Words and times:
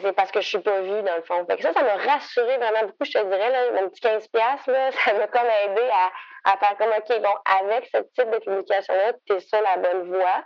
c'est 0.00 0.12
parce 0.12 0.30
que 0.30 0.40
je 0.40 0.48
suis 0.48 0.58
pas 0.60 0.80
vue, 0.80 1.02
dans 1.02 1.16
le 1.16 1.22
fond. 1.22 1.44
Fait 1.46 1.56
que 1.56 1.62
ça, 1.62 1.72
ça 1.72 1.82
m'a 1.82 1.96
rassuré 1.96 2.56
vraiment 2.56 2.82
beaucoup, 2.82 3.04
je 3.04 3.12
te 3.12 3.24
dirais, 3.24 3.50
là, 3.50 3.80
mon 3.80 3.88
petit 3.88 4.00
15$, 4.00 4.70
là, 4.70 4.90
ça 5.04 5.14
m'a 5.14 5.26
comme 5.28 5.46
aidé 5.64 5.88
à, 5.92 6.52
à 6.52 6.56
faire 6.56 6.76
comme, 6.76 6.90
OK, 6.90 7.22
bon, 7.22 7.34
avec 7.44 7.88
ce 7.92 7.98
type 7.98 8.30
de 8.30 8.38
publication-là, 8.38 9.12
tu 9.26 9.34
es 9.34 9.40
sur 9.40 9.60
la 9.60 9.76
bonne 9.76 10.08
voie. 10.08 10.44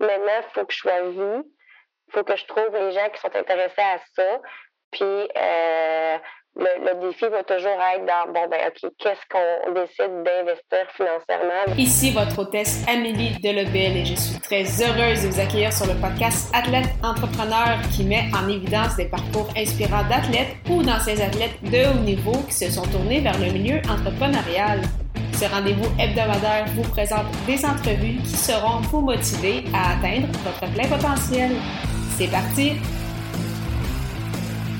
Maintenant, 0.00 0.38
il 0.38 0.50
faut 0.54 0.64
que 0.64 0.72
je 0.72 0.78
sois 0.78 1.02
vue. 1.02 1.42
Il 2.08 2.12
faut 2.12 2.24
que 2.24 2.36
je 2.36 2.46
trouve 2.46 2.74
les 2.74 2.92
gens 2.92 3.08
qui 3.10 3.20
sont 3.20 3.34
intéressés 3.36 3.82
à 3.82 3.98
ça. 4.14 4.40
Puis, 4.90 5.30
euh, 5.36 6.18
le, 6.56 7.08
défi 7.08 7.26
va 7.28 7.42
toujours 7.44 7.78
être 7.94 8.04
dans, 8.06 8.32
bon, 8.32 8.48
ben, 8.50 8.60
OK, 8.68 8.90
qu'est-ce 8.98 9.26
qu'on 9.30 9.72
décide 9.72 10.22
d'investir 10.24 10.86
financièrement? 10.96 11.76
Ici 11.78 12.10
votre 12.10 12.40
hôtesse 12.40 12.84
Amélie 12.88 13.38
Delebel 13.40 13.96
et 13.98 14.04
je 14.04 14.14
suis 14.14 14.40
très 14.40 14.64
heureuse 14.82 15.22
de 15.22 15.28
vous 15.28 15.40
accueillir 15.40 15.72
sur 15.72 15.86
le 15.86 15.94
podcast 16.00 16.50
Athlète 16.54 16.88
Entrepreneur 17.02 17.78
qui 17.94 18.04
met 18.04 18.24
en 18.34 18.48
évidence 18.48 18.96
des 18.96 19.06
parcours 19.06 19.48
inspirants 19.56 20.04
d'athlètes 20.08 20.56
ou 20.68 20.82
d'anciens 20.82 21.20
athlètes 21.20 21.62
de 21.62 21.88
haut 21.88 22.02
niveau 22.02 22.36
qui 22.48 22.54
se 22.54 22.70
sont 22.70 22.86
tournés 22.86 23.20
vers 23.20 23.38
le 23.38 23.52
milieu 23.52 23.78
entrepreneurial. 23.88 24.80
Ce 25.34 25.44
rendez-vous 25.46 25.88
hebdomadaire 25.98 26.66
vous 26.74 26.88
présente 26.90 27.26
des 27.46 27.64
entrevues 27.64 28.18
qui 28.22 28.36
seront 28.36 28.80
vous 28.90 29.00
motiver 29.00 29.64
à 29.72 29.92
atteindre 29.96 30.26
votre 30.44 30.70
plein 30.74 30.88
potentiel. 30.88 31.52
C'est 32.18 32.30
parti! 32.30 32.72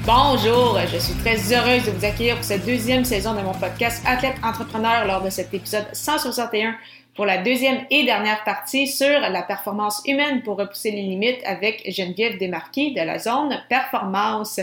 Bonjour, 0.06 0.78
je 0.90 0.96
suis 0.96 1.14
très 1.14 1.36
heureuse 1.52 1.84
de 1.84 1.90
vous 1.90 2.04
accueillir 2.06 2.36
pour 2.36 2.44
cette 2.44 2.64
deuxième 2.64 3.04
saison 3.04 3.34
de 3.34 3.42
mon 3.42 3.52
podcast 3.52 4.02
Athlète 4.06 4.36
Entrepreneur 4.42 5.06
lors 5.06 5.22
de 5.22 5.28
cet 5.28 5.52
épisode 5.52 5.84
161 5.92 6.74
pour 7.14 7.26
la 7.26 7.38
deuxième 7.38 7.84
et 7.90 8.04
dernière 8.04 8.42
partie 8.44 8.86
sur 8.86 9.20
la 9.20 9.42
performance 9.42 10.00
humaine 10.06 10.42
pour 10.42 10.56
repousser 10.56 10.90
les 10.90 11.02
limites 11.02 11.42
avec 11.44 11.82
Geneviève 11.86 12.38
Desmarquis 12.38 12.94
de 12.94 13.02
la 13.02 13.18
zone 13.18 13.62
performance. 13.68 14.60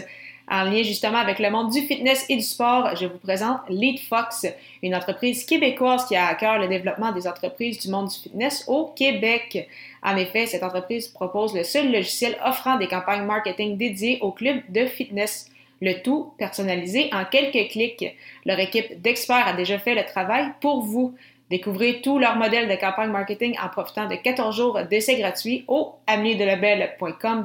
En 0.49 0.63
lien 0.63 0.81
justement 0.81 1.17
avec 1.17 1.39
le 1.39 1.49
monde 1.49 1.71
du 1.71 1.81
fitness 1.81 2.25
et 2.29 2.37
du 2.37 2.41
sport, 2.41 2.95
je 2.95 3.05
vous 3.05 3.17
présente 3.17 3.59
Lead 3.67 3.99
Fox, 3.99 4.45
une 4.81 4.95
entreprise 4.95 5.45
québécoise 5.45 6.05
qui 6.05 6.15
a 6.15 6.27
à 6.27 6.35
cœur 6.35 6.57
le 6.57 6.69
développement 6.69 7.11
des 7.11 7.27
entreprises 7.27 7.79
du 7.79 7.89
monde 7.89 8.07
du 8.07 8.15
fitness 8.15 8.63
au 8.67 8.85
Québec. 8.85 9.67
En 10.01 10.15
effet, 10.15 10.45
cette 10.45 10.63
entreprise 10.63 11.09
propose 11.09 11.53
le 11.53 11.65
seul 11.65 11.91
logiciel 11.91 12.37
offrant 12.45 12.77
des 12.77 12.87
campagnes 12.87 13.25
marketing 13.25 13.75
dédiées 13.75 14.19
aux 14.21 14.31
clubs 14.31 14.61
de 14.69 14.85
fitness. 14.85 15.51
Le 15.81 16.01
tout 16.01 16.31
personnalisé 16.37 17.09
en 17.13 17.25
quelques 17.25 17.69
clics. 17.69 18.15
Leur 18.45 18.59
équipe 18.59 19.01
d'experts 19.01 19.47
a 19.47 19.53
déjà 19.53 19.77
fait 19.77 19.95
le 19.95 20.05
travail 20.05 20.53
pour 20.61 20.81
vous. 20.81 21.13
Découvrez 21.49 22.01
tout 22.01 22.19
leur 22.19 22.37
modèle 22.37 22.69
de 22.69 22.75
campagne 22.75 23.11
marketing 23.11 23.57
en 23.61 23.67
profitant 23.67 24.07
de 24.07 24.15
14 24.15 24.55
jours 24.55 24.79
d'essai 24.89 25.17
gratuit 25.17 25.65
au 25.67 25.95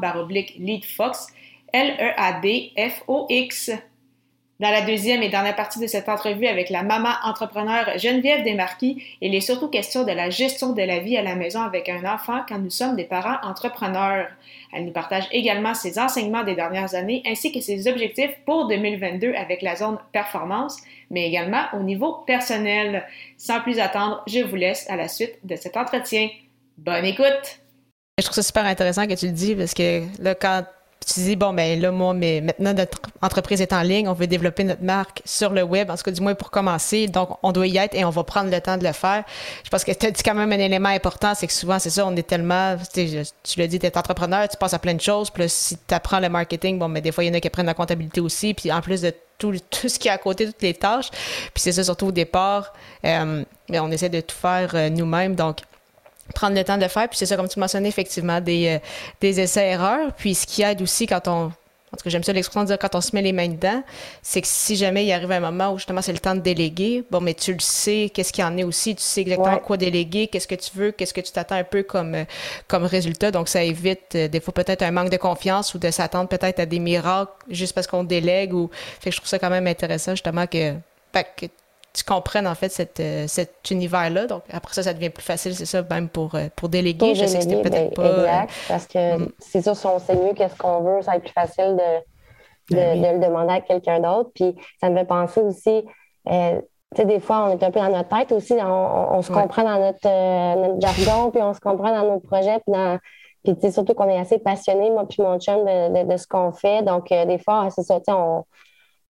baroblique 0.01 0.55
leadfox 0.59 1.33
L-E-A-D-F-O-X. 1.73 3.71
Dans 4.61 4.71
la 4.71 4.83
deuxième 4.83 5.23
et 5.25 5.29
dernière 5.29 5.57
partie 5.57 5.81
de 5.81 5.89
cette 5.89 6.09
entrevue 6.09 6.47
avec 6.47 6.71
la 6.71 6.85
maman 6.85 7.09
entrepreneur 7.25 7.99
Geneviève 7.99 8.45
Desmarquis, 8.45 9.03
il 9.21 9.35
est 9.35 9.41
surtout 9.41 9.67
question 9.69 10.05
de 10.05 10.13
la 10.13 10.31
gestion 10.31 10.73
de 10.73 10.83
la 10.83 11.01
vie 11.01 11.17
à 11.17 11.23
la 11.23 11.35
maison 11.35 11.63
avec 11.63 11.89
un 11.89 12.05
enfant 12.05 12.43
quand 12.49 12.61
nous 12.61 12.71
sommes 12.71 12.95
des 12.95 13.03
parents 13.03 13.39
entrepreneurs. 13.43 14.29
Elle 14.73 14.85
nous 14.85 14.93
partage 14.93 15.25
également 15.33 15.75
ses 15.75 15.99
enseignements 15.99 16.45
des 16.45 16.55
dernières 16.55 16.95
années 16.95 17.25
ainsi 17.27 17.51
que 17.51 17.61
ses 17.61 17.89
objectifs 17.89 18.37
pour 18.47 18.69
2022 18.69 19.35
avec 19.35 19.63
la 19.63 19.75
zone 19.75 19.99
performance, 20.13 20.77
mais 21.11 21.27
également 21.27 21.65
au 21.73 21.83
niveau 21.83 22.23
personnel. 22.25 23.05
Sans 23.39 23.63
plus 23.63 23.81
attendre, 23.81 24.23
je 24.29 24.41
vous 24.41 24.57
laisse 24.57 24.89
à 24.89 24.95
la 24.95 25.09
suite 25.09 25.39
de 25.43 25.57
cet 25.57 25.77
entretien. 25.77 26.29
Bonne 26.79 27.07
écoute! 27.07 27.59
Je 28.19 28.25
trouve 28.25 28.37
ça 28.37 28.43
super 28.43 28.67
intéressant 28.67 29.09
que 29.09 29.15
tu 29.15 29.27
le 29.27 29.33
dis 29.33 29.57
parce 29.57 29.75
que 29.75 30.03
là, 30.23 30.37
quand 30.37 30.63
tu 31.05 31.21
dis, 31.21 31.37
bon, 31.37 31.53
ben 31.53 31.81
là, 31.81 31.91
moi, 31.91 32.15
mais 32.15 32.41
maintenant, 32.41 32.75
notre 32.75 32.99
entreprise 33.21 33.61
est 33.61 33.73
en 33.73 33.83
ligne, 33.83 34.09
on 34.09 34.13
veut 34.13 34.27
développer 34.27 34.65
notre 34.65 34.83
marque 34.83 35.23
sur 35.25 35.51
le 35.51 35.63
web, 35.63 35.91
en 35.91 35.97
tout 35.97 36.03
cas, 36.03 36.11
du 36.11 36.21
moins 36.21 36.35
pour 36.35 36.51
commencer. 36.51 37.09
Donc, 37.09 37.39
on 37.43 37.53
doit 37.53 37.67
y 37.67 37.79
être 37.79 37.95
et 37.95 38.05
on 38.05 38.11
va 38.11 38.25
prendre 38.25 38.51
le 38.51 38.61
temps 38.61 38.77
de 38.77 38.85
le 38.85 38.93
faire. 38.93 39.25
Je 39.65 39.71
pense 39.71 39.85
que 39.85 39.93
tu 39.93 40.07
as 40.07 40.11
dit 40.11 40.23
quand 40.23 40.35
même 40.35 40.53
un 40.53 40.59
élément 40.59 40.89
important, 40.89 41.35
c'est 41.35 41.47
que 41.47 41.53
souvent, 41.53 41.79
c'est 41.79 41.91
ça, 41.91 42.07
on 42.07 42.15
est 42.17 42.27
tellement, 42.27 42.77
tu 42.95 43.59
l'as 43.59 43.67
dit, 43.67 43.79
tu 43.79 43.87
es 43.87 43.99
entrepreneur, 43.99 44.49
tu 44.49 44.57
passes 44.57 44.75
à 44.75 44.79
plein 44.79 44.95
de 44.95 45.01
choses. 45.01 45.31
Puis 45.31 45.43
là, 45.43 45.49
si 45.49 45.77
tu 45.77 45.95
apprends 45.95 46.21
le 46.21 46.29
marketing, 46.29 46.79
bon, 46.79 46.89
mais 46.89 47.01
des 47.01 47.13
fois, 47.13 47.25
il 47.25 47.29
y 47.29 47.31
en 47.31 47.35
a 47.35 47.41
qui 47.41 47.49
apprennent 47.49 47.67
la 47.67 47.75
comptabilité 47.75 48.21
aussi. 48.21 48.55
Puis 48.55 48.71
en 48.73 48.81
plus 48.81 49.03
de 49.03 49.13
tout, 49.39 49.53
tout 49.71 49.89
ce 49.89 49.99
qui 49.99 50.09
est 50.09 50.13
à 50.13 50.19
côté, 50.19 50.47
toutes 50.47 50.63
les 50.63 50.75
tâches. 50.75 51.11
Puis 51.11 51.63
c'est 51.63 51.73
ça, 51.73 51.85
surtout 51.85 52.07
au 52.07 52.13
départ, 52.13 52.73
euh, 53.05 53.45
mais 53.69 53.81
on 53.81 53.91
essaie 53.91 54.09
de 54.09 54.21
tout 54.21 54.37
faire 54.37 54.71
euh, 54.75 54.89
nous-mêmes. 54.89 55.35
Donc, 55.35 55.59
prendre 56.33 56.57
le 56.57 56.65
temps 56.65 56.77
de 56.77 56.83
le 56.83 56.89
faire. 56.89 57.09
Puis 57.09 57.19
c'est 57.19 57.27
ça, 57.27 57.37
comme 57.37 57.49
tu 57.49 57.59
mentionnais, 57.59 57.89
effectivement, 57.89 58.41
des, 58.41 58.69
euh, 58.69 58.79
des 59.21 59.41
essais-erreurs. 59.41 60.13
Puis 60.17 60.35
ce 60.35 60.47
qui 60.47 60.63
aide 60.63 60.83
aussi 60.83 61.07
quand 61.07 61.29
on. 61.29 61.53
En 61.95 61.99
tout 61.99 62.05
cas, 62.05 62.11
j'aime 62.11 62.25
ça 62.25 62.33
l'expression 62.33 62.63
de 62.63 62.69
dire 62.69 62.79
quand 62.79 62.95
on 62.95 63.03
se 63.03 63.15
met 63.15 63.21
les 63.21 63.33
mains 63.33 63.49
dedans, 63.49 63.83
c'est 64.23 64.41
que 64.41 64.47
si 64.49 64.77
jamais 64.77 65.05
il 65.05 65.13
arrive 65.13 65.31
un 65.31 65.41
moment 65.41 65.73
où 65.75 65.77
justement 65.77 66.01
c'est 66.01 66.15
le 66.15 66.21
temps 66.21 66.35
de 66.35 66.41
déléguer, 66.41 67.05
bon, 67.11 67.21
mais 67.21 67.35
tu 67.35 67.53
le 67.53 67.61
sais, 67.61 68.11
qu'est-ce 68.15 68.33
qu'il 68.33 68.43
y 68.43 68.47
en 68.47 68.57
est 68.57 68.65
aussi, 68.65 68.97
tu 68.97 69.03
sais 69.03 69.21
exactement 69.21 69.59
quoi 69.59 69.77
déléguer, 69.77 70.27
qu'est-ce 70.29 70.49
que 70.49 70.55
tu 70.55 70.71
veux, 70.75 70.93
qu'est-ce 70.93 71.13
que 71.13 71.21
tu 71.21 71.33
t'attends 71.33 71.57
un 71.57 71.65
peu 71.65 71.83
comme, 71.83 72.15
euh, 72.15 72.25
comme 72.67 72.85
résultat. 72.85 73.31
Donc, 73.31 73.51
ça 73.51 73.63
évite 73.63 74.15
euh, 74.15 74.27
des 74.27 74.41
fois 74.41 74.55
peut-être 74.55 74.81
un 74.81 74.91
manque 74.91 75.11
de 75.11 75.19
confiance 75.19 75.75
ou 75.75 75.79
de 75.79 75.91
s'attendre 75.91 76.31
peut-être 76.31 76.61
à 76.61 76.65
des 76.65 76.79
miracles 76.79 77.33
juste 77.51 77.75
parce 77.75 77.87
qu'on 77.87 78.05
délègue. 78.05 78.55
Ou... 78.55 78.71
Fait 78.73 79.11
que 79.11 79.17
je 79.17 79.21
trouve 79.21 79.29
ça 79.29 79.39
quand 79.39 79.51
même 79.51 79.67
intéressant 79.67 80.13
justement 80.13 80.47
que, 80.47 80.73
que 81.13 81.47
tu 81.93 82.05
comprennes 82.05 82.47
en 82.47 82.55
fait 82.55 82.71
cette, 82.71 83.01
euh, 83.01 83.27
cet 83.27 83.71
univers-là. 83.71 84.27
Donc 84.27 84.43
après 84.51 84.75
ça, 84.75 84.83
ça 84.83 84.95
devient 84.95 85.11
plus 85.11 85.25
facile, 85.25 85.55
c'est 85.55 85.67
ça, 85.67 85.83
même 85.83 86.09
pour, 86.09 86.35
euh, 86.35 86.49
pour 86.57 86.69
déléguer. 86.69 87.15
je 87.15 87.27
sais 87.27 87.39
que 87.39 87.45
c'était 87.45 87.63
peut-être 87.63 87.95
ben, 87.97 88.03
pas. 88.03 88.19
Exact, 88.19 88.53
parce 88.69 88.87
que 88.87 89.19
mm. 89.19 89.33
c'est 89.39 89.63
sûr, 89.63 89.77
si 89.77 89.87
on 89.87 89.99
sait 89.99 90.17
mieux 90.17 90.33
qu'est-ce 90.35 90.57
qu'on 90.57 90.81
veut, 90.81 91.03
ça 91.03 91.13
va 91.13 91.17
être 91.19 91.25
plus 91.25 91.33
facile 91.33 91.77
de, 91.77 92.75
de, 92.75 92.81
ben 92.81 93.21
le 93.21 93.27
demander 93.27 93.55
à 93.55 93.61
quelqu'un 93.61 94.01
d'autre. 94.01 94.31
Puis 94.35 94.55
ça 94.81 94.89
me 94.89 94.97
fait 94.97 95.05
penser 95.05 95.41
aussi. 95.41 95.85
Euh, 96.29 96.61
tu 96.95 97.01
sais, 97.01 97.05
des 97.07 97.21
fois, 97.21 97.47
on 97.49 97.59
est 97.59 97.63
un 97.63 97.71
peu 97.71 97.81
dans 97.81 97.89
notre 97.89 98.09
tête 98.09 98.33
aussi. 98.33 98.55
On, 98.55 99.17
on, 99.17 99.23
se 99.23 99.33
comprend 99.33 99.63
dans 99.63 99.79
notre, 99.79 100.57
notre, 100.57 100.81
jargon, 100.81 101.31
puis 101.31 101.43
on 101.43 101.55
se 101.55 101.61
comprend 101.61 101.91
dans 101.91 102.11
nos 102.11 102.21
projets, 102.21 102.59
puis 102.61 102.73
dans. 102.73 102.99
Puis, 103.45 103.57
tu 103.57 103.63
sais, 103.63 103.73
surtout 103.73 103.95
qu'on 103.95 104.09
est 104.09 104.19
assez 104.19 104.39
passionné, 104.39 104.89
moi 104.91 105.05
puis 105.09 105.21
mon 105.21 105.39
chum, 105.41 105.65
de, 105.65 106.09
de, 106.09 106.17
ce 106.17 106.29
qu'on 106.29 106.53
fait. 106.53 106.83
Donc, 106.83 107.09
des 107.09 107.39
fois, 107.39 107.69
c'est 107.71 107.83
ça, 107.83 107.99
tu 107.99 108.05
sais, 108.05 108.13
on, 108.13 108.45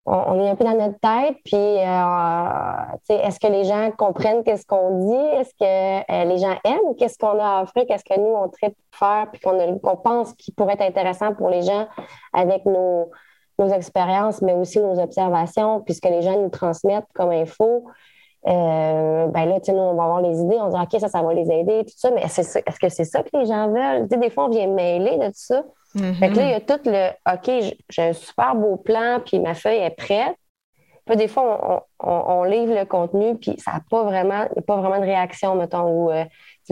on, 0.04 0.40
est 0.40 0.50
un 0.50 0.56
peu 0.56 0.64
dans 0.64 0.74
notre 0.74 0.98
tête, 0.98 1.36
puis 1.44 1.54
euh, 1.54 3.22
est-ce 3.24 3.38
que 3.38 3.46
les 3.46 3.64
gens 3.64 3.90
comprennent 3.96 4.42
qu'est-ce 4.42 4.66
qu'on 4.66 4.98
dit? 4.98 5.26
Est-ce 5.36 5.54
que 5.54 6.12
euh, 6.12 6.24
les 6.24 6.38
gens 6.38 6.56
aiment 6.64 6.96
qu'est-ce 6.98 7.16
qu'on 7.16 7.38
a 7.38 7.58
à 7.58 7.62
offrir? 7.62 7.84
Qu'est-ce 7.86 8.04
que 8.04 8.18
nous, 8.18 8.34
on 8.34 8.48
traite 8.48 8.72
de 8.72 8.96
faire, 8.96 9.28
puis 9.32 9.40
qu'on 9.40 9.96
pense 9.96 10.32
qui 10.34 10.50
pourrait 10.50 10.74
être 10.74 10.82
intéressant 10.82 11.34
pour 11.34 11.50
les 11.50 11.62
gens 11.62 11.86
avec 12.32 12.66
nos, 12.66 13.10
expériences, 13.72 14.42
mais 14.42 14.54
aussi 14.54 14.80
nos 14.80 14.98
observations, 14.98 15.82
puisque 15.82 16.06
les 16.06 16.20
gens 16.20 16.36
nous 16.36 16.48
transmettent 16.48 17.06
comme 17.14 17.30
info? 17.30 17.84
Euh, 18.48 19.28
ben 19.28 19.44
là, 19.44 19.60
nous, 19.68 19.74
on 19.74 19.94
va 19.94 20.02
avoir 20.02 20.20
les 20.20 20.40
idées, 20.40 20.56
on 20.58 20.68
dit 20.68 20.76
OK, 20.76 21.00
ça, 21.00 21.06
ça 21.06 21.22
va 21.22 21.32
les 21.32 21.48
aider, 21.48 21.84
tout 21.84 21.94
ça, 21.96 22.10
mais 22.10 22.22
est-ce 22.22 22.58
que 22.80 22.88
c'est 22.88 23.04
ça 23.04 23.22
que 23.22 23.28
les 23.34 23.46
gens 23.46 23.68
veulent? 23.68 24.08
des 24.08 24.30
fois, 24.30 24.46
on 24.46 24.48
vient 24.48 24.66
mêler 24.66 25.16
de 25.16 25.26
tout 25.26 25.32
ça. 25.34 25.62
Fait 25.94 26.30
que 26.30 26.36
là, 26.36 26.42
il 26.44 26.50
y 26.50 26.54
a 26.54 26.60
tout 26.60 26.80
le 26.86 27.10
OK, 27.30 27.76
j'ai 27.90 28.02
un 28.02 28.12
super 28.12 28.54
beau 28.54 28.76
plan, 28.76 29.20
puis 29.24 29.38
ma 29.38 29.54
feuille 29.54 29.78
est 29.78 29.90
prête. 29.90 30.36
Puis 31.04 31.16
des 31.16 31.28
fois, 31.28 31.86
on, 31.98 32.44
livre 32.44 32.74
le 32.78 32.84
contenu, 32.84 33.36
puis 33.36 33.56
ça 33.58 33.72
n'a 33.72 33.80
pas 33.90 34.04
vraiment, 34.04 34.46
pas 34.66 34.76
vraiment 34.76 34.98
de 34.98 35.04
réaction, 35.04 35.56
mettons. 35.56 35.88
Ou, 35.88 36.10
euh, 36.12 36.24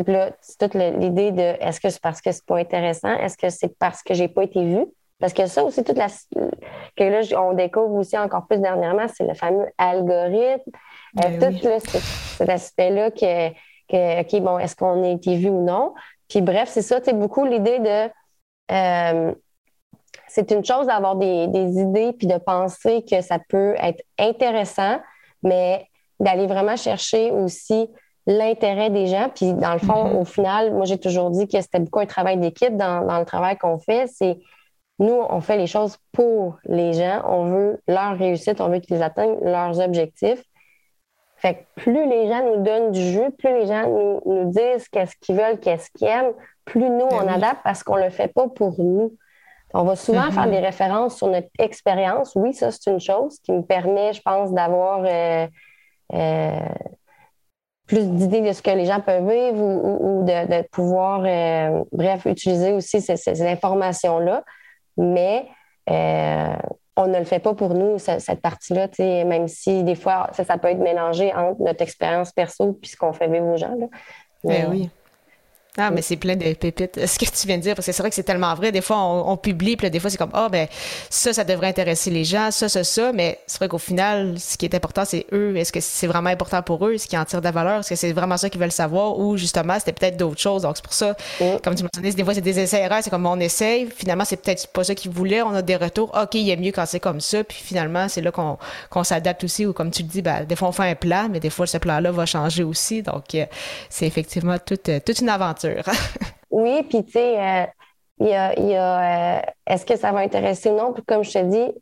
là, 0.06 0.30
c'est 0.40 0.58
toute 0.58 0.74
l'idée 0.74 1.32
de 1.32 1.42
est-ce 1.60 1.80
que 1.80 1.90
c'est 1.90 2.00
parce 2.00 2.20
que 2.20 2.30
c'est 2.30 2.46
pas 2.46 2.58
intéressant? 2.58 3.12
Est-ce 3.16 3.36
que 3.36 3.50
c'est 3.50 3.76
parce 3.78 4.02
que 4.02 4.14
j'ai 4.14 4.28
pas 4.28 4.44
été 4.44 4.64
vue? 4.64 4.86
Parce 5.18 5.32
que 5.32 5.46
ça 5.46 5.64
aussi, 5.64 5.82
toute 5.82 5.98
la. 5.98 6.06
que 6.96 7.04
là, 7.04 7.20
on 7.40 7.54
découvre 7.54 7.94
aussi 7.96 8.16
encore 8.16 8.46
plus 8.46 8.58
dernièrement, 8.58 9.06
c'est 9.12 9.26
le 9.26 9.34
fameux 9.34 9.66
algorithme. 9.76 10.70
Euh, 11.24 11.38
ben 11.38 11.58
tout 11.58 11.68
cet 11.80 12.48
aspect-là 12.48 13.10
que, 13.10 13.50
que, 13.88 14.20
OK, 14.20 14.42
bon, 14.42 14.58
est-ce 14.58 14.76
qu'on 14.76 15.02
a 15.02 15.08
été 15.08 15.36
vu 15.36 15.48
ou 15.48 15.64
non? 15.64 15.92
Puis 16.28 16.40
bref, 16.40 16.68
c'est 16.68 16.82
ça, 16.82 17.00
c'est 17.02 17.18
beaucoup 17.18 17.44
l'idée 17.44 17.80
de 17.80 18.08
euh, 18.70 19.32
c'est 20.28 20.50
une 20.50 20.64
chose 20.64 20.86
d'avoir 20.86 21.16
des, 21.16 21.44
idées 21.44 22.12
puis 22.16 22.26
de 22.26 22.38
penser 22.38 23.04
que 23.08 23.20
ça 23.20 23.38
peut 23.48 23.74
être 23.78 24.02
intéressant, 24.18 25.00
mais 25.42 25.86
d'aller 26.20 26.46
vraiment 26.46 26.76
chercher 26.76 27.30
aussi 27.30 27.88
l'intérêt 28.26 28.90
des 28.90 29.06
gens. 29.06 29.28
Puis 29.34 29.52
dans 29.54 29.72
le 29.72 29.78
fond, 29.78 30.04
mm-hmm. 30.04 30.20
au 30.20 30.24
final, 30.24 30.72
moi 30.72 30.84
j'ai 30.84 30.98
toujours 30.98 31.30
dit 31.30 31.48
que 31.48 31.60
c'était 31.60 31.80
beaucoup 31.80 32.00
un 32.00 32.06
travail 32.06 32.36
d'équipe 32.38 32.76
dans, 32.76 33.18
le 33.18 33.24
travail 33.24 33.56
qu'on 33.58 33.78
fait. 33.78 34.06
C'est 34.06 34.38
nous, 34.98 35.18
on 35.30 35.40
fait 35.40 35.56
les 35.56 35.66
choses 35.66 35.96
pour 36.12 36.58
les 36.64 36.92
gens. 36.92 37.22
On 37.26 37.46
veut 37.46 37.82
leur 37.88 38.16
réussite, 38.16 38.60
on 38.60 38.68
veut 38.68 38.80
qu'ils 38.80 39.02
atteignent 39.02 39.38
leurs 39.42 39.80
objectifs. 39.80 40.44
Fait 41.40 41.54
que 41.54 41.82
plus 41.82 42.06
les 42.06 42.28
gens 42.28 42.44
nous 42.44 42.62
donnent 42.62 42.92
du 42.92 43.00
jus, 43.00 43.30
plus 43.38 43.50
les 43.50 43.66
gens 43.66 43.88
nous, 43.88 44.50
disent 44.50 44.88
qu'est-ce 44.88 45.16
qu'ils 45.20 45.36
veulent, 45.36 45.58
qu'est-ce 45.58 45.90
qu'ils 45.92 46.08
aiment, 46.08 46.34
plus 46.66 46.90
nous, 46.90 47.08
ben 47.08 47.22
on 47.22 47.28
adapte 47.28 47.62
parce 47.64 47.82
qu'on 47.82 47.96
ne 47.96 48.04
le 48.04 48.10
fait 48.10 48.28
pas 48.28 48.46
pour 48.48 48.74
nous. 48.78 49.16
On 49.72 49.84
va 49.84 49.96
souvent 49.96 50.28
mm-hmm. 50.28 50.32
faire 50.32 50.50
des 50.50 50.58
références 50.58 51.16
sur 51.16 51.28
notre 51.28 51.48
expérience. 51.58 52.32
Oui, 52.34 52.52
ça, 52.52 52.70
c'est 52.70 52.90
une 52.90 53.00
chose 53.00 53.38
qui 53.40 53.52
me 53.52 53.62
permet, 53.62 54.12
je 54.12 54.20
pense, 54.20 54.52
d'avoir 54.52 55.02
euh, 55.06 55.46
euh, 56.12 56.68
plus 57.86 58.10
d'idées 58.10 58.42
de 58.42 58.52
ce 58.52 58.60
que 58.60 58.70
les 58.70 58.84
gens 58.84 59.00
peuvent 59.00 59.26
vivre 59.26 59.62
ou, 59.62 60.24
de, 60.24 60.68
pouvoir, 60.68 61.22
euh, 61.24 61.82
bref, 61.90 62.26
utiliser 62.26 62.72
aussi 62.72 63.00
ces, 63.00 63.42
informations-là. 63.42 64.44
Mais 64.98 65.46
on 67.00 67.08
ne 67.08 67.18
le 67.18 67.24
fait 67.24 67.38
pas 67.38 67.54
pour 67.54 67.74
nous, 67.74 67.98
cette 67.98 68.40
partie-là, 68.40 68.88
même 69.24 69.48
si 69.48 69.82
des 69.84 69.94
fois, 69.94 70.30
ça, 70.32 70.58
peut 70.58 70.68
être 70.68 70.78
mélangé 70.78 71.32
entre 71.34 71.60
notre 71.62 71.82
expérience 71.82 72.32
perso 72.32 72.78
et 72.82 72.86
ce 72.86 72.96
qu'on 72.96 73.12
fait 73.12 73.28
vivre 73.28 73.46
aux 73.46 73.56
gens. 73.56 73.74
Là. 73.74 73.86
Ben 74.44 74.66
oui. 74.70 74.90
Ah, 75.78 75.90
mais 75.90 76.02
c'est 76.02 76.16
plein 76.16 76.34
de 76.34 76.52
pépites, 76.54 77.06
ce 77.06 77.18
que 77.18 77.24
tu 77.24 77.46
viens 77.46 77.56
de 77.56 77.62
dire, 77.62 77.76
parce 77.76 77.86
que 77.86 77.92
c'est 77.92 78.02
vrai 78.02 78.10
que 78.10 78.16
c'est 78.16 78.24
tellement 78.24 78.54
vrai. 78.54 78.72
Des 78.72 78.80
fois, 78.80 78.98
on, 78.98 79.36
publie, 79.36 79.76
puis 79.76 79.88
des 79.88 80.00
fois, 80.00 80.10
c'est 80.10 80.16
comme, 80.16 80.30
ah, 80.32 80.46
oh, 80.46 80.50
ben, 80.50 80.66
ça, 81.08 81.32
ça 81.32 81.44
devrait 81.44 81.68
intéresser 81.68 82.10
les 82.10 82.24
gens, 82.24 82.50
ça, 82.50 82.68
ça, 82.68 82.82
ça. 82.82 83.12
Mais 83.12 83.38
c'est 83.46 83.58
vrai 83.58 83.68
qu'au 83.68 83.78
final, 83.78 84.34
ce 84.38 84.56
qui 84.56 84.66
est 84.66 84.74
important, 84.74 85.04
c'est 85.04 85.26
eux. 85.32 85.56
Est-ce 85.56 85.72
que 85.72 85.80
c'est 85.80 86.08
vraiment 86.08 86.30
important 86.30 86.62
pour 86.62 86.84
eux? 86.86 86.98
ce 86.98 87.06
qui 87.06 87.16
en 87.16 87.24
tire 87.24 87.40
de 87.40 87.44
la 87.44 87.52
valeur? 87.52 87.80
Est-ce 87.80 87.90
que 87.90 87.94
c'est 87.94 88.12
vraiment 88.12 88.36
ça 88.36 88.50
qu'ils 88.50 88.60
veulent 88.60 88.72
savoir? 88.72 89.18
Ou 89.18 89.36
justement, 89.36 89.78
c'était 89.78 89.92
peut-être 89.92 90.16
d'autres 90.16 90.40
choses. 90.40 90.62
Donc, 90.62 90.76
c'est 90.76 90.84
pour 90.84 90.92
ça, 90.92 91.16
comme 91.62 91.74
tu 91.76 91.84
mentionnais, 91.84 92.12
des 92.12 92.24
fois, 92.24 92.34
c'est 92.34 92.40
des 92.40 92.58
essais-erreurs. 92.58 93.00
C'est 93.02 93.10
comme 93.10 93.26
on 93.26 93.38
essaye. 93.38 93.88
Finalement, 93.94 94.24
c'est 94.24 94.36
peut-être 94.36 94.66
pas 94.68 94.82
ça 94.82 94.96
qu'ils 94.96 95.12
voulaient. 95.12 95.42
On 95.42 95.54
a 95.54 95.62
des 95.62 95.76
retours. 95.76 96.10
OK, 96.20 96.34
il 96.34 96.50
est 96.50 96.56
mieux 96.56 96.72
quand 96.72 96.86
c'est 96.86 97.00
comme 97.00 97.20
ça. 97.20 97.44
Puis 97.44 97.58
finalement, 97.62 98.08
c'est 98.08 98.22
là 98.22 98.32
qu'on 98.32 99.04
s'adapte 99.04 99.44
aussi. 99.44 99.66
Ou 99.66 99.72
comme 99.72 99.92
tu 99.92 100.02
le 100.02 100.08
dis, 100.08 100.20
ben, 100.20 100.44
des 100.44 100.56
fois, 100.56 100.68
on 100.68 100.72
fait 100.72 100.90
un 100.90 100.96
plan, 100.96 101.28
mais 101.30 101.38
des 101.38 101.50
fois, 101.50 101.66
ce 101.66 101.78
plan-là 101.78 102.10
va 102.10 102.26
changer 102.26 102.64
aussi. 102.64 103.02
Donc, 103.02 103.34
euh, 103.34 103.46
c'est 103.88 104.06
effectivement 104.06 104.56
toute, 104.58 104.88
euh, 104.88 104.98
toute 105.04 105.20
une 105.20 105.28
aventure. 105.28 105.59
Oui, 106.50 106.82
puis 106.82 107.04
tu 107.04 107.12
sais, 107.12 107.38
euh, 107.38 107.64
il 108.18 108.26
y 108.28 108.34
a, 108.34 109.38
euh, 109.38 109.40
est-ce 109.66 109.86
que 109.86 109.96
ça 109.96 110.10
va 110.10 110.18
intéresser 110.20 110.70
ou 110.70 110.76
non? 110.76 110.92
Puis 110.92 111.04
comme 111.04 111.22
je 111.22 111.30
te 111.30 111.44
dis, 111.44 111.72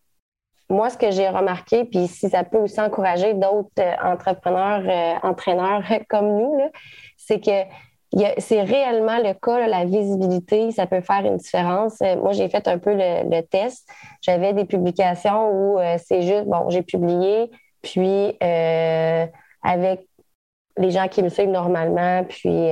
moi, 0.68 0.90
ce 0.90 0.98
que 0.98 1.10
j'ai 1.10 1.28
remarqué, 1.28 1.86
puis 1.86 2.06
si 2.06 2.28
ça 2.28 2.44
peut 2.44 2.58
aussi 2.58 2.78
encourager 2.80 3.32
d'autres 3.32 3.70
euh, 3.78 3.94
entrepreneurs, 4.04 5.18
entraîneurs 5.22 5.82
comme 6.08 6.36
nous, 6.36 6.60
c'est 7.16 7.40
que 7.40 7.62
c'est 8.38 8.62
réellement 8.62 9.18
le 9.18 9.34
cas, 9.34 9.66
la 9.66 9.84
visibilité, 9.84 10.70
ça 10.70 10.86
peut 10.86 11.00
faire 11.00 11.24
une 11.26 11.36
différence. 11.36 12.00
moi, 12.00 12.32
j'ai 12.32 12.48
fait 12.48 12.66
un 12.66 12.78
peu 12.78 12.94
le, 12.94 13.40
test. 13.42 13.86
J'avais 14.22 14.54
des 14.54 14.64
publications 14.64 15.50
où 15.50 15.78
c'est 15.98 16.22
juste, 16.22 16.46
bon, 16.46 16.70
j'ai 16.70 16.80
publié, 16.80 17.50
puis 17.82 18.34
avec 19.62 20.07
les 20.78 20.90
gens 20.90 21.08
qui 21.08 21.22
me 21.22 21.28
suivent 21.28 21.50
normalement, 21.50 22.24
puis 22.24 22.70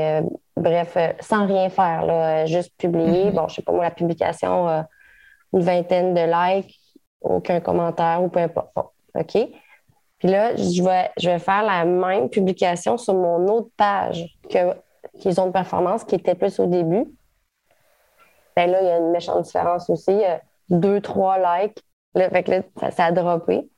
bref, 0.57 0.97
euh, 0.97 1.13
sans 1.21 1.47
rien 1.47 1.69
faire, 1.69 2.05
là, 2.07 2.43
euh, 2.43 2.47
juste 2.47 2.73
publier. 2.79 3.27
Mm-hmm. 3.27 3.35
Bon, 3.35 3.49
je 3.49 3.57
sais 3.57 3.63
pas 3.63 3.73
moi, 3.73 3.85
la 3.85 3.91
publication, 3.91 4.69
euh, 4.69 4.83
une 5.53 5.61
vingtaine 5.61 6.15
de 6.15 6.21
likes, 6.21 6.81
aucun 7.21 7.61
commentaire 7.61 8.23
ou 8.23 8.29
peu 8.29 8.41
importe. 8.41 8.73
OK? 9.15 9.49
Puis 10.19 10.29
là, 10.29 10.57
je 10.57 10.83
vais, 10.83 11.11
je 11.19 11.29
vais 11.29 11.39
faire 11.39 11.63
la 11.63 11.85
même 11.85 12.31
publication 12.31 12.97
sur 12.97 13.15
mon 13.15 13.47
autre 13.49 13.69
page 13.77 14.25
que 14.51 14.75
qu'ils 15.21 15.41
ont 15.41 15.47
de 15.47 15.53
performance 15.53 16.05
qui 16.05 16.15
était 16.17 16.35
plus 16.35 16.59
au 16.59 16.67
début. 16.67 17.07
Ben 18.55 18.71
là, 18.71 18.83
il 18.83 18.87
y 18.87 18.91
a 18.91 18.99
une 18.99 19.13
méchante 19.13 19.45
différence 19.45 19.89
aussi. 19.89 20.23
Deux, 20.69 21.01
trois 21.01 21.39
likes. 21.39 21.79
Là, 22.15 22.29
fait 22.29 22.43
que 22.43 22.51
là, 22.51 22.91
ça, 22.91 23.05
a 23.07 23.13
droppé. 23.13 23.69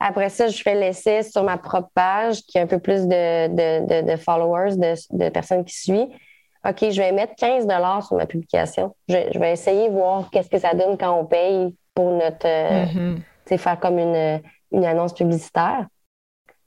Après 0.00 0.28
ça, 0.28 0.48
je 0.48 0.62
fais 0.62 0.74
l'essai 0.74 1.22
sur 1.22 1.42
ma 1.44 1.56
propre 1.56 1.90
page 1.94 2.42
qui 2.42 2.58
a 2.58 2.62
un 2.62 2.66
peu 2.66 2.78
plus 2.78 3.06
de, 3.06 4.16
followers, 4.16 4.76
de, 4.76 5.28
personnes 5.28 5.64
qui 5.64 5.74
suivent. 5.74 6.08
OK, 6.66 6.90
je 6.90 7.00
vais 7.00 7.12
mettre 7.12 7.34
15 7.36 7.66
sur 8.06 8.16
ma 8.16 8.26
publication. 8.26 8.94
Je, 9.08 9.38
vais 9.38 9.52
essayer 9.52 9.88
de 9.88 9.94
voir 9.94 10.30
qu'est-ce 10.30 10.48
que 10.48 10.58
ça 10.58 10.74
donne 10.74 10.96
quand 10.96 11.18
on 11.18 11.26
paye 11.26 11.74
pour 11.94 12.12
notre. 12.12 12.46
Euh, 12.46 12.86
mm-hmm. 12.86 13.58
faire 13.58 13.78
comme 13.78 13.98
une, 13.98 14.40
une, 14.72 14.84
annonce 14.84 15.12
publicitaire. 15.12 15.86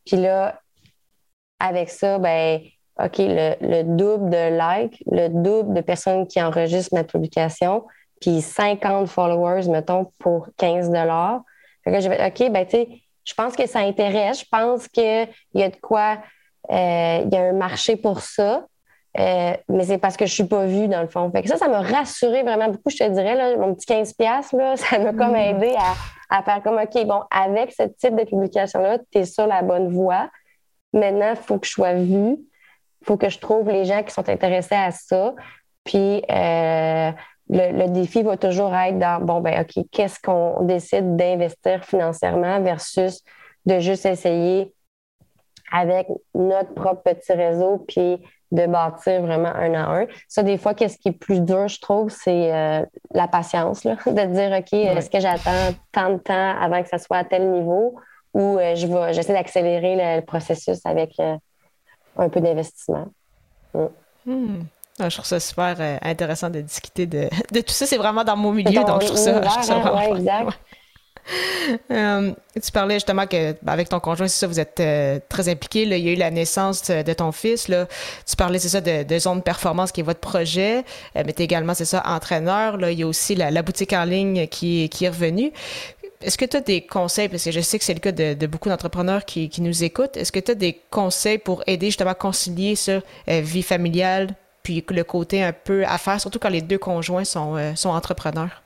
Puis 0.06 0.18
là, 0.18 0.62
avec 1.60 1.90
ça, 1.90 2.20
ben, 2.20 2.62
OK, 3.04 3.18
le, 3.20 3.84
double 3.84 4.30
de 4.30 4.82
likes, 4.82 5.04
le 5.12 5.28
double 5.30 5.74
de 5.74 5.82
personnes 5.82 6.28
qui 6.28 6.42
enregistrent 6.42 6.96
ma 6.96 7.04
publication, 7.04 7.86
puis 8.22 8.42
50 8.42 9.08
followers, 9.08 9.68
mettons, 9.70 10.12
pour 10.20 10.50
15 10.58 10.92
Fait 11.84 11.92
que 11.92 12.00
je 12.00 12.10
vais, 12.10 12.28
OK, 12.28 12.52
ben, 12.52 12.66
tu 12.66 12.72
sais, 12.72 12.90
je 13.28 13.34
pense 13.34 13.56
que 13.56 13.68
ça 13.68 13.80
intéresse. 13.80 14.40
Je 14.40 14.46
pense 14.50 14.88
qu'il 14.88 15.28
y 15.54 15.64
a 15.64 15.70
de 15.70 15.76
quoi, 15.76 16.18
euh, 16.72 17.22
il 17.26 17.30
y 17.34 17.38
a 17.38 17.42
un 17.42 17.54
marché 17.54 17.98
pour 17.98 18.22
ça. 18.22 18.66
Euh, 19.20 19.54
mais 19.68 19.84
c'est 19.84 19.98
parce 19.98 20.16
que 20.16 20.26
je 20.26 20.34
suis 20.34 20.46
pas 20.46 20.66
vue, 20.66 20.88
dans 20.88 21.02
le 21.02 21.08
fond. 21.08 21.30
Fait 21.32 21.42
que 21.42 21.50
ça, 21.50 21.58
ça 21.58 21.68
m'a 21.68 21.82
rassuré 21.82 22.44
vraiment 22.44 22.70
beaucoup, 22.70 22.90
je 22.90 22.98
te 22.98 23.10
dirais. 23.10 23.36
Là, 23.36 23.58
mon 23.58 23.76
petit 23.76 23.86
15$, 23.92 24.56
là, 24.56 24.78
ça 24.78 25.00
m'a 25.00 25.12
comme 25.12 25.34
mm. 25.34 25.36
aidé 25.36 25.76
à, 26.30 26.44
faire 26.44 26.64
comme 26.64 26.78
OK, 26.78 27.06
bon, 27.06 27.22
avec 27.30 27.74
ce 27.74 27.84
type 27.84 28.16
de 28.16 28.24
publication-là, 28.24 29.00
tu 29.12 29.20
es 29.20 29.26
sur 29.26 29.46
la 29.46 29.62
bonne 29.62 29.90
voie. 29.90 30.30
Maintenant, 30.94 31.32
il 31.32 31.36
faut 31.36 31.60
que 31.60 31.68
je 31.68 31.72
sois 31.72 31.96
vue. 31.96 32.38
Il 33.02 33.06
faut 33.06 33.18
que 33.18 33.30
je 33.30 33.40
trouve 33.40 33.70
les 33.70 33.86
gens 33.86 34.04
qui 34.04 34.14
sont 34.14 34.28
intéressés 34.30 34.76
à 34.76 34.92
ça. 34.92 35.34
Puis 35.84 36.24
euh, 36.30 37.12
le, 37.50 37.88
défi 37.88 38.24
va 38.24 38.38
toujours 38.38 38.76
être 38.76 39.00
dans 39.00 39.22
bon, 39.22 39.40
ben 39.40 39.62
OK, 39.62 39.84
qu'est-ce 39.92 40.20
qu'on 40.20 40.64
décide 40.64 41.16
d'investir 41.16 41.84
financièrement 41.86 42.62
versus 42.62 43.24
de 43.66 43.80
juste 43.80 44.06
essayer 44.06 44.74
avec 45.72 46.08
notre 46.34 46.74
propre 46.74 47.02
petit 47.14 47.34
réseau, 47.34 47.86
puis 47.88 48.22
de 48.52 48.66
bâtir 48.66 49.22
vraiment 49.22 49.50
un 49.50 49.74
à 49.74 50.00
un. 50.00 50.08
Ça, 50.30 50.42
des 50.42 50.58
fois, 50.58 50.74
qu'est-ce 50.74 50.98
qui 50.98 51.10
est 51.10 51.20
plus 51.20 51.42
dur, 51.42 51.68
je 51.68 51.82
trouve, 51.82 52.10
c'est 52.10 52.54
euh, 52.54 52.86
la 53.14 53.28
patience, 53.28 53.84
là, 53.84 53.96
de 54.06 54.26
dire, 54.34 54.58
OK, 54.58 54.74
est-ce 54.74 55.10
que 55.10 55.20
j'attends 55.20 55.76
tant 55.92 56.14
de 56.14 56.20
temps 56.20 56.56
avant 56.60 56.82
que 56.82 56.88
ça 56.88 56.98
soit 56.98 57.18
à 57.18 57.24
tel 57.26 57.52
niveau 57.52 57.96
ou 58.34 58.58
euh, 58.58 58.76
je 58.76 58.88
vais, 58.88 59.14
j'essaie 59.14 59.34
d'accélérer 59.34 60.18
le, 60.18 60.22
processus 60.22 60.86
avec 60.86 61.20
euh, 61.20 61.36
un 62.18 62.30
peu 62.30 62.40
d'investissement. 62.40 63.08
Mm. 63.74 63.86
Hmm. 64.26 64.64
Ah, 65.00 65.10
je 65.10 65.16
trouve 65.16 65.28
ça 65.28 65.40
super 65.40 66.00
intéressant 66.02 66.50
de 66.50 66.62
discuter 66.62 67.06
de, 67.06 67.30
de 67.54 67.62
tout 67.62 67.74
ça. 67.74 67.86
C'est 67.86 67.98
vraiment 67.98 68.24
dans 68.24 68.38
mon 68.38 68.52
milieu, 68.52 68.84
donc 68.84 69.02
je 69.02 69.08
trouve 69.08 69.20
ça, 69.20 69.40
vraiment 69.40 70.16
exact. 70.16 70.58
Euh, 71.92 72.32
tu 72.62 72.72
parlais 72.72 72.96
justement 72.96 73.28
que 73.28 73.54
ben, 73.62 73.74
avec 73.74 73.90
ton 73.90 74.00
conjoint, 74.00 74.28
c'est 74.28 74.40
ça, 74.40 74.48
vous 74.48 74.60
êtes 74.60 74.80
euh, 74.80 75.20
très 75.30 75.50
impliqués. 75.50 75.84
Il 75.84 75.90
y 75.98 76.10
a 76.10 76.14
eu 76.14 76.16
la 76.16 76.32
naissance 76.32 76.90
de 76.90 77.14
ton 77.14 77.32
fils. 77.32 77.68
Là. 77.68 77.88
Tu 78.26 78.36
parlais, 78.36 78.60
c'est 78.60 78.70
ça, 78.70 78.82
de, 78.82 79.04
de 79.04 79.20
zone 79.20 79.40
de 79.40 79.44
performance 79.44 79.92
qui 79.92 80.02
est 80.02 80.04
votre 80.04 80.20
projet, 80.20 80.84
euh, 81.16 81.24
mais 81.26 81.34
tu 81.34 81.44
également, 81.44 81.74
c'est 81.74 81.86
ça, 81.86 82.04
entraîneur. 82.06 82.78
Là. 82.78 82.92
Il 82.92 83.00
y 83.00 83.04
a 83.04 83.08
aussi 83.08 83.36
la, 83.36 83.62
boutique 83.62 83.94
en 83.94 84.06
ligne 84.06 84.48
qui, 84.48 84.90
qui 84.90 85.06
est 85.06 85.10
revenue. 85.10 85.52
Est-ce 86.22 86.38
que 86.38 86.46
tu 86.46 86.58
as 86.58 86.62
des 86.62 86.82
conseils, 86.82 87.30
parce 87.30 87.44
que 87.44 87.52
je 87.52 87.60
sais 87.60 87.78
que 87.78 87.86
c'est 87.86 87.94
le 87.94 88.00
cas 88.00 88.12
de, 88.12 88.48
beaucoup 88.48 88.70
d'entrepreneurs 88.70 89.26
qui, 89.26 89.50
qui, 89.50 89.62
nous 89.62 89.84
écoutent, 89.84 90.18
est-ce 90.18 90.32
que 90.32 90.40
tu 90.40 90.52
as 90.52 90.56
des 90.56 90.80
conseils 90.90 91.38
pour 91.38 91.64
aider 91.68 91.88
justement 91.88 92.12
à 92.12 92.16
concilier 92.16 92.76
ça, 92.76 93.02
vie 93.28 93.62
familiale, 93.62 94.34
puis 94.68 94.84
le 94.90 95.04
côté 95.04 95.44
un 95.44 95.54
peu 95.54 95.86
affaires, 95.86 96.20
surtout 96.20 96.40
quand 96.40 96.50
les 96.50 96.62
deux 96.62 96.78
conjoints 96.78 97.24
sont, 97.24 97.56
sont 97.76 97.90
entrepreneurs? 97.90 98.64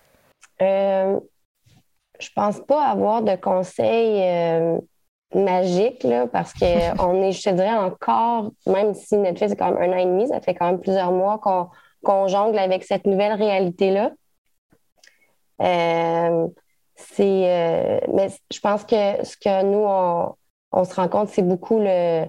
je 2.21 2.29
pense 2.35 2.59
pas 2.59 2.85
avoir 2.85 3.21
de 3.21 3.35
conseils 3.35 4.21
euh, 4.21 4.77
magiques, 5.33 6.03
là, 6.03 6.27
parce 6.27 6.53
qu'on 6.53 7.21
est, 7.23 7.31
je 7.31 7.43
te 7.43 7.49
dirais, 7.49 7.73
encore, 7.73 8.51
même 8.65 8.93
si 8.93 9.17
Netflix, 9.17 9.51
c'est 9.51 9.57
quand 9.57 9.71
même 9.71 9.91
un 9.91 9.95
an 9.95 9.99
et 9.99 10.05
demi, 10.05 10.27
ça 10.27 10.39
fait 10.39 10.55
quand 10.55 10.67
même 10.67 10.79
plusieurs 10.79 11.11
mois 11.11 11.39
qu'on 11.39 12.27
jongle 12.27 12.57
avec 12.57 12.83
cette 12.83 13.05
nouvelle 13.05 13.33
réalité-là. 13.33 14.11
Euh, 15.61 16.47
c'est, 16.95 17.49
euh, 17.49 17.99
mais 18.13 18.29
je 18.51 18.59
pense 18.59 18.83
que 18.83 19.23
ce 19.23 19.37
que 19.37 19.63
nous, 19.63 19.85
on, 20.71 20.83
se 20.83 20.95
rend 20.95 21.07
compte, 21.07 21.29
c'est 21.29 21.41
beaucoup 21.41 21.79
le. 21.79 22.25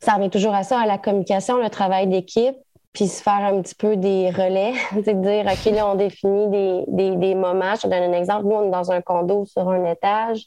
Ça 0.00 0.14
revient 0.14 0.30
toujours 0.30 0.54
à 0.54 0.62
ça, 0.62 0.78
à 0.80 0.86
la 0.86 0.98
communication, 0.98 1.58
le 1.58 1.70
travail 1.70 2.06
d'équipe 2.06 2.56
puis 2.96 3.08
se 3.08 3.22
faire 3.22 3.44
un 3.44 3.60
petit 3.60 3.74
peu 3.74 3.94
des 3.98 4.30
relais, 4.30 4.72
de 4.94 5.12
dire, 5.12 5.44
OK, 5.44 5.74
là, 5.74 5.86
on 5.86 5.96
définit 5.96 6.86
des, 6.88 7.16
des, 7.16 7.34
moments. 7.34 7.74
Je 7.74 7.82
te 7.82 7.88
donne 7.88 8.04
un 8.04 8.12
exemple. 8.14 8.46
Nous, 8.46 8.54
on 8.54 8.68
est 8.68 8.70
dans 8.70 8.90
un 8.90 9.02
condo 9.02 9.44
sur 9.44 9.68
un 9.68 9.84
étage. 9.84 10.44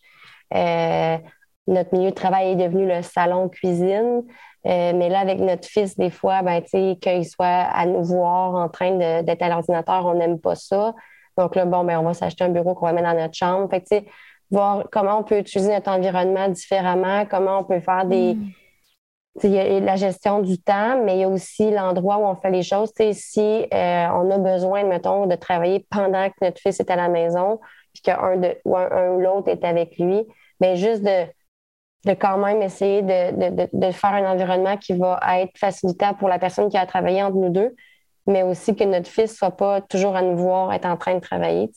Euh, 0.55 1.17
notre 1.67 1.95
milieu 1.95 2.09
de 2.09 2.15
travail 2.15 2.53
est 2.53 2.55
devenu 2.55 2.87
le 2.87 3.03
salon 3.03 3.49
cuisine. 3.49 4.23
Euh, 4.65 4.93
mais 4.95 5.09
là, 5.09 5.19
avec 5.19 5.37
notre 5.37 5.67
fils, 5.67 5.95
des 5.95 6.09
fois, 6.09 6.41
ben, 6.41 6.63
qu'il 6.63 7.25
soit 7.27 7.45
à 7.45 7.85
nous 7.85 8.03
voir 8.03 8.55
en 8.55 8.67
train 8.67 9.21
d'être 9.21 9.43
à 9.43 9.49
l'ordinateur, 9.49 10.03
on 10.07 10.15
n'aime 10.15 10.39
pas 10.39 10.55
ça. 10.55 10.95
Donc 11.37 11.55
là, 11.55 11.65
bon, 11.65 11.83
ben, 11.83 11.99
on 11.99 12.03
va 12.03 12.15
s'acheter 12.15 12.43
un 12.45 12.49
bureau 12.49 12.73
qu'on 12.73 12.87
va 12.87 12.93
mettre 12.93 13.13
dans 13.13 13.21
notre 13.21 13.35
chambre. 13.35 13.69
Fait 13.69 13.81
que, 13.81 14.07
voir 14.49 14.85
comment 14.91 15.19
on 15.19 15.23
peut 15.23 15.37
utiliser 15.37 15.71
notre 15.71 15.91
environnement 15.91 16.47
différemment, 16.49 17.25
comment 17.29 17.59
on 17.59 17.63
peut 17.63 17.79
faire 17.79 18.05
des, 18.05 18.33
mm. 18.33 18.51
Il 19.43 19.51
y 19.51 19.59
a 19.59 19.79
la 19.79 19.95
gestion 19.95 20.41
du 20.41 20.57
temps, 20.57 21.01
mais 21.03 21.17
il 21.17 21.19
y 21.21 21.23
a 21.23 21.29
aussi 21.29 21.71
l'endroit 21.71 22.17
où 22.17 22.25
on 22.25 22.35
fait 22.35 22.51
les 22.51 22.63
choses. 22.63 22.91
si 23.13 23.39
euh, 23.39 24.07
on 24.13 24.29
a 24.31 24.37
besoin, 24.37 24.83
mettons, 24.83 25.27
de 25.27 25.35
travailler 25.35 25.85
pendant 25.89 26.29
que 26.29 26.35
notre 26.41 26.59
fils 26.59 26.79
est 26.79 26.89
à 26.89 26.95
la 26.95 27.07
maison, 27.07 27.59
puis 27.93 28.01
qu'un 28.01 28.37
de, 28.37 28.57
ou 28.65 28.75
un, 28.75 29.09
ou 29.11 29.19
l'autre 29.19 29.49
est 29.49 29.63
avec 29.63 29.97
lui, 29.97 30.27
mais 30.59 30.75
juste 30.75 31.03
de, 31.03 31.25
de 32.05 32.13
quand 32.13 32.37
même 32.37 32.61
essayer 32.61 33.01
de, 33.01 33.91
faire 33.91 34.13
un 34.13 34.31
environnement 34.31 34.77
qui 34.77 34.93
va 34.93 35.19
être 35.39 35.57
facilitant 35.57 36.13
pour 36.13 36.29
la 36.29 36.39
personne 36.39 36.69
qui 36.69 36.77
a 36.77 36.85
travaillé 36.85 37.21
entre 37.21 37.35
nous 37.35 37.49
deux, 37.49 37.75
mais 38.25 38.43
aussi 38.43 38.75
que 38.75 38.83
notre 38.83 39.09
fils 39.09 39.31
ne 39.31 39.35
soit 39.35 39.57
pas 39.57 39.81
toujours 39.81 40.15
à 40.15 40.21
nous 40.21 40.37
voir 40.37 40.71
être 40.73 40.85
en 40.85 40.97
train 40.97 41.15
de 41.15 41.19
travailler. 41.19 41.69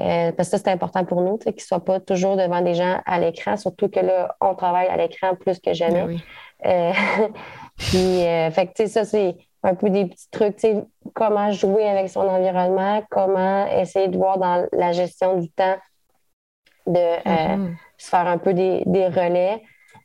Euh, 0.00 0.32
parce 0.32 0.48
que 0.48 0.56
ça, 0.56 0.62
c'est 0.64 0.70
important 0.70 1.04
pour 1.04 1.22
nous, 1.22 1.38
qu'il 1.38 1.54
ne 1.54 1.60
soit 1.60 1.84
pas 1.84 2.00
toujours 2.00 2.36
devant 2.36 2.60
des 2.60 2.74
gens 2.74 3.00
à 3.04 3.18
l'écran, 3.18 3.56
surtout 3.56 3.88
que 3.88 4.00
là, 4.00 4.36
on 4.40 4.54
travaille 4.54 4.86
à 4.86 4.96
l'écran 4.96 5.34
plus 5.34 5.58
que 5.58 5.72
jamais. 5.72 6.04
Ben 6.04 6.18
euh, 6.66 6.92
puis, 7.76 8.24
euh, 8.24 8.50
fait 8.50 8.68
que, 8.68 8.86
ça, 8.86 9.04
c'est 9.04 9.36
un 9.62 9.74
peu 9.74 9.90
des 9.90 10.06
petits 10.06 10.30
trucs, 10.30 10.56
tu 10.56 10.68
sais, 10.68 10.84
comment 11.14 11.50
jouer 11.50 11.88
avec 11.88 12.08
son 12.10 12.20
environnement, 12.20 13.02
comment 13.10 13.66
essayer 13.66 14.08
de 14.08 14.16
voir 14.16 14.38
dans 14.38 14.66
la 14.72 14.92
gestion 14.92 15.38
du 15.38 15.50
temps 15.50 15.76
de 16.86 16.94
mm-hmm. 16.94 17.74
se 17.98 18.08
faire 18.08 18.26
un 18.26 18.38
peu 18.38 18.54
des, 18.54 18.84
relais. 18.86 19.62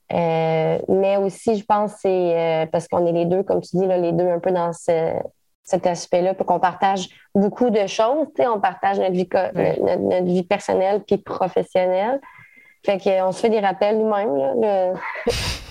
Mais 0.10 1.18
aussi, 1.18 1.56
je 1.56 1.66
pense, 1.66 1.94
c'est 2.02 2.68
parce 2.72 2.88
qu'on 2.88 3.06
est 3.06 3.12
les 3.12 3.26
deux, 3.26 3.44
comme 3.44 3.62
tu 3.62 3.78
dis, 3.78 3.86
là, 3.86 3.98
les 3.98 4.12
deux 4.12 4.28
un 4.28 4.40
peu 4.40 4.52
dans 4.52 4.72
cet 5.64 5.88
aspect-là, 5.88 6.34
pour 6.34 6.46
qu'on 6.46 6.60
partage 6.60 7.10
beaucoup 7.34 7.70
de 7.70 7.88
choses. 7.88 8.28
On 8.40 8.60
partage 8.60 9.00
notre 9.00 9.14
vie, 9.14 9.30
notre, 9.32 10.26
vie 10.26 10.44
personnelle 10.44 11.04
puis 11.04 11.18
professionnelle. 11.18 12.20
Fait 12.86 12.98
qu'on 12.98 13.32
se 13.32 13.40
fait 13.40 13.50
des 13.50 13.62
rappels 13.62 13.98
nous-mêmes. 13.98 14.96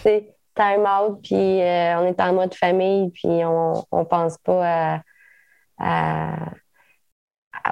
time 0.54 0.87
out, 0.87 1.18
puis 1.22 1.62
euh, 1.62 1.99
on 1.99 2.06
est 2.06 2.20
en 2.20 2.34
mode 2.34 2.54
famille, 2.54 3.11
puis 3.11 3.42
on 3.44 3.72
ne 3.92 4.04
pense 4.04 4.37
pas 4.38 5.00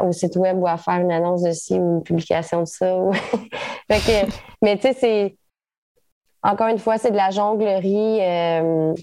au 0.03 0.13
site 0.13 0.37
web 0.37 0.59
ou 0.59 0.67
à 0.67 0.77
faire 0.77 1.01
une 1.01 1.13
annonce 1.13 1.43
de 1.43 1.53
ci 1.53 1.75
ou 1.75 1.97
une 1.97 2.03
publication 2.03 2.61
de 2.61 2.67
ça. 2.67 2.97
mais 4.63 4.77
tu 4.77 4.83
sais, 4.83 4.93
c'est 4.93 5.37
encore 6.43 6.69
une 6.69 6.79
fois, 6.79 6.99
c'est 6.99 7.11
de 7.11 7.17
la 7.17 7.31
jonglerie. 7.31 8.21
Euh, 8.23 8.95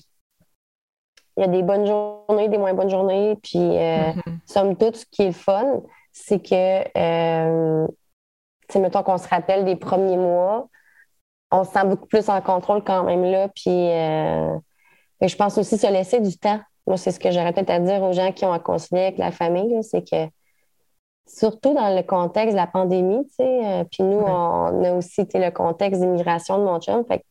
il 1.37 1.41
y 1.41 1.43
a 1.43 1.47
des 1.47 1.63
bonnes 1.63 1.85
journées, 1.85 2.49
des 2.49 2.57
moins 2.57 2.73
bonnes 2.73 2.89
journées. 2.89 3.37
Puis, 3.41 3.59
euh, 3.59 4.11
mm-hmm. 4.11 4.37
somme 4.45 4.75
toute, 4.75 4.97
ce 4.97 5.05
qui 5.05 5.23
est 5.23 5.31
fun, 5.31 5.81
c'est 6.11 6.39
que, 6.39 6.83
tu 6.83 7.93
sais, 8.69 8.79
mettons 8.79 9.03
qu'on 9.03 9.17
se 9.17 9.27
rappelle 9.27 9.65
des 9.65 9.75
premiers 9.75 10.17
mois, 10.17 10.67
on 11.51 11.63
se 11.63 11.71
sent 11.71 11.85
beaucoup 11.85 12.07
plus 12.07 12.29
en 12.29 12.41
contrôle 12.41 12.83
quand 12.83 13.03
même 13.03 13.23
là. 13.23 13.47
Puis 13.49 13.91
euh, 13.91 14.57
je 15.21 15.35
pense 15.35 15.57
aussi 15.57 15.77
se 15.77 15.87
laisser 15.87 16.19
du 16.19 16.37
temps. 16.37 16.59
Moi, 16.85 16.97
c'est 16.97 17.11
ce 17.11 17.19
que 17.19 17.31
j'aurais 17.31 17.53
peut-être 17.53 17.69
à 17.69 17.79
dire 17.79 18.01
aux 18.01 18.13
gens 18.13 18.31
qui 18.31 18.45
ont 18.45 18.53
à 18.53 18.59
concilier 18.59 19.03
avec 19.03 19.17
la 19.17 19.31
famille, 19.31 19.83
c'est 19.83 20.09
que 20.09 20.29
surtout 21.27 21.73
dans 21.73 21.93
le 21.93 22.01
contexte 22.03 22.53
de 22.53 22.57
la 22.57 22.67
pandémie, 22.67 23.25
tu 23.27 23.35
sais, 23.35 23.65
euh, 23.65 23.83
puis 23.83 24.03
nous, 24.03 24.19
on, 24.19 24.83
a 24.83 24.93
aussi 24.93 25.27
le 25.33 25.49
contexte 25.49 25.99
d'immigration 25.99 26.57
de 26.59 26.63
mon 26.63 26.79
chum. 26.79 27.03
Fait 27.05 27.23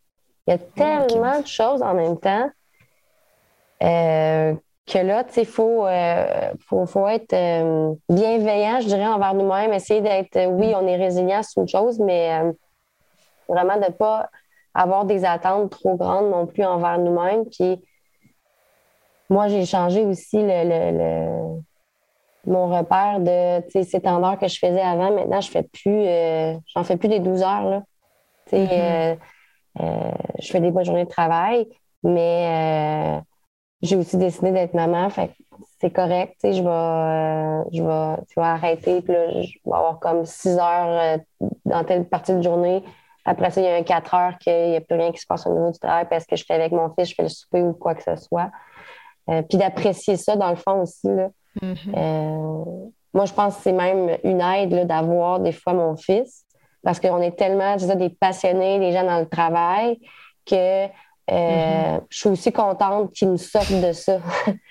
il 0.46 0.52
y 0.52 0.54
a 0.54 0.58
tellement 0.58 1.40
de 1.40 1.46
choses 1.46 1.82
en 1.82 1.94
même 1.94 2.18
temps 2.18 2.48
euh, 3.82 4.54
que 4.86 4.98
là, 4.98 5.24
tu 5.24 5.32
sais, 5.32 5.42
il 5.42 5.46
faut, 5.46 5.86
faut, 6.86 7.08
être 7.08 7.34
bienveillant, 8.08 8.80
je 8.80 8.86
dirais, 8.86 9.06
envers 9.06 9.34
nous-mêmes, 9.34 9.72
essayer 9.72 10.00
d'être, 10.00 10.46
oui, 10.46 10.72
on 10.76 10.86
est 10.86 10.96
résilient, 10.96 11.42
c'est 11.42 11.60
une 11.60 11.68
chose, 11.68 11.98
mais 11.98 12.40
Vraiment 13.48 13.76
de 13.76 13.86
ne 13.86 13.90
pas 13.90 14.28
avoir 14.74 15.04
des 15.04 15.24
attentes 15.24 15.70
trop 15.70 15.96
grandes 15.96 16.30
non 16.30 16.46
plus 16.46 16.64
envers 16.64 16.98
nous-mêmes. 16.98 17.44
Puis 17.46 17.80
moi, 19.30 19.48
j'ai 19.48 19.64
changé 19.64 20.04
aussi 20.04 20.38
le, 20.40 21.60
mon 22.46 22.68
repère 22.68 23.20
de 23.20 23.64
ces 23.70 23.96
heures 24.06 24.38
que 24.38 24.48
je 24.48 24.58
faisais 24.58 24.80
avant. 24.80 25.12
Maintenant, 25.12 25.40
je 25.40 25.50
fais 25.50 25.62
plus, 25.62 26.06
euh, 26.06 26.54
j'en 26.74 26.84
fais 26.84 26.96
plus 26.96 27.08
des 27.08 27.20
12 27.20 27.42
heures. 27.42 27.64
Là. 27.64 27.82
Mm-hmm. 28.52 28.68
Euh, 28.72 29.16
euh, 29.80 30.10
je 30.40 30.50
fais 30.50 30.60
des 30.60 30.70
bonnes 30.70 30.84
journées 30.84 31.04
de 31.04 31.10
travail, 31.10 31.66
mais 32.02 33.20
j'ai 33.82 33.96
aussi 33.96 34.16
décidé 34.16 34.52
d'être 34.52 34.74
maman. 34.74 35.08
Fait 35.10 35.30
c'est 35.80 35.90
correct. 35.90 36.34
Je 36.42 36.62
vais, 36.62 37.76
je 37.76 37.82
vais, 37.82 38.22
tu 38.28 38.40
vas 38.40 38.52
arrêter. 38.52 39.02
Puis 39.02 39.12
là, 39.12 39.42
je 39.42 39.52
vais 39.64 39.76
avoir 39.76 39.98
comme 39.98 40.24
6 40.24 40.58
heures 40.58 41.18
dans 41.64 41.84
telle 41.84 42.08
partie 42.08 42.34
de 42.34 42.42
journée 42.42 42.82
après 43.26 43.50
ça, 43.50 43.60
il 43.60 43.64
y 43.64 43.68
a 43.68 43.74
un 43.74 43.82
4 43.82 44.14
heures 44.14 44.38
qu'il 44.38 44.70
n'y 44.70 44.76
a 44.76 44.80
plus 44.80 44.96
rien 44.96 45.10
qui 45.10 45.18
se 45.18 45.26
passe 45.26 45.46
au 45.46 45.52
niveau 45.52 45.72
du 45.72 45.78
travail 45.78 46.06
parce 46.08 46.24
que 46.24 46.36
je 46.36 46.44
fais 46.44 46.54
avec 46.54 46.70
mon 46.70 46.88
fils, 46.94 47.10
je 47.10 47.14
fais 47.16 47.24
le 47.24 47.28
souper 47.28 47.60
ou 47.60 47.72
quoi 47.72 47.96
que 47.96 48.02
ce 48.02 48.14
soit. 48.16 48.50
Euh, 49.28 49.42
puis 49.42 49.58
d'apprécier 49.58 50.16
ça, 50.16 50.36
dans 50.36 50.50
le 50.50 50.56
fond 50.56 50.82
aussi. 50.82 51.08
Là. 51.08 51.28
Mm-hmm. 51.60 51.96
Euh, 51.96 52.90
moi, 53.12 53.24
je 53.24 53.32
pense 53.32 53.56
que 53.56 53.62
c'est 53.64 53.72
même 53.72 54.16
une 54.22 54.40
aide 54.40 54.86
d'avoir 54.86 55.40
des 55.40 55.50
fois 55.50 55.72
mon 55.72 55.96
fils 55.96 56.44
parce 56.84 57.00
qu'on 57.00 57.20
est 57.20 57.36
tellement 57.36 57.76
je 57.78 57.92
des 57.94 58.10
passionnés, 58.10 58.78
des 58.78 58.92
gens 58.92 59.04
dans 59.04 59.18
le 59.18 59.26
travail, 59.26 59.98
que 60.46 60.84
euh, 60.84 60.88
mm-hmm. 61.34 62.00
je 62.08 62.18
suis 62.18 62.28
aussi 62.28 62.52
contente 62.52 63.12
qu'ils 63.12 63.30
me 63.30 63.36
sortent 63.36 63.80
de 63.80 63.92
ça. 63.92 64.18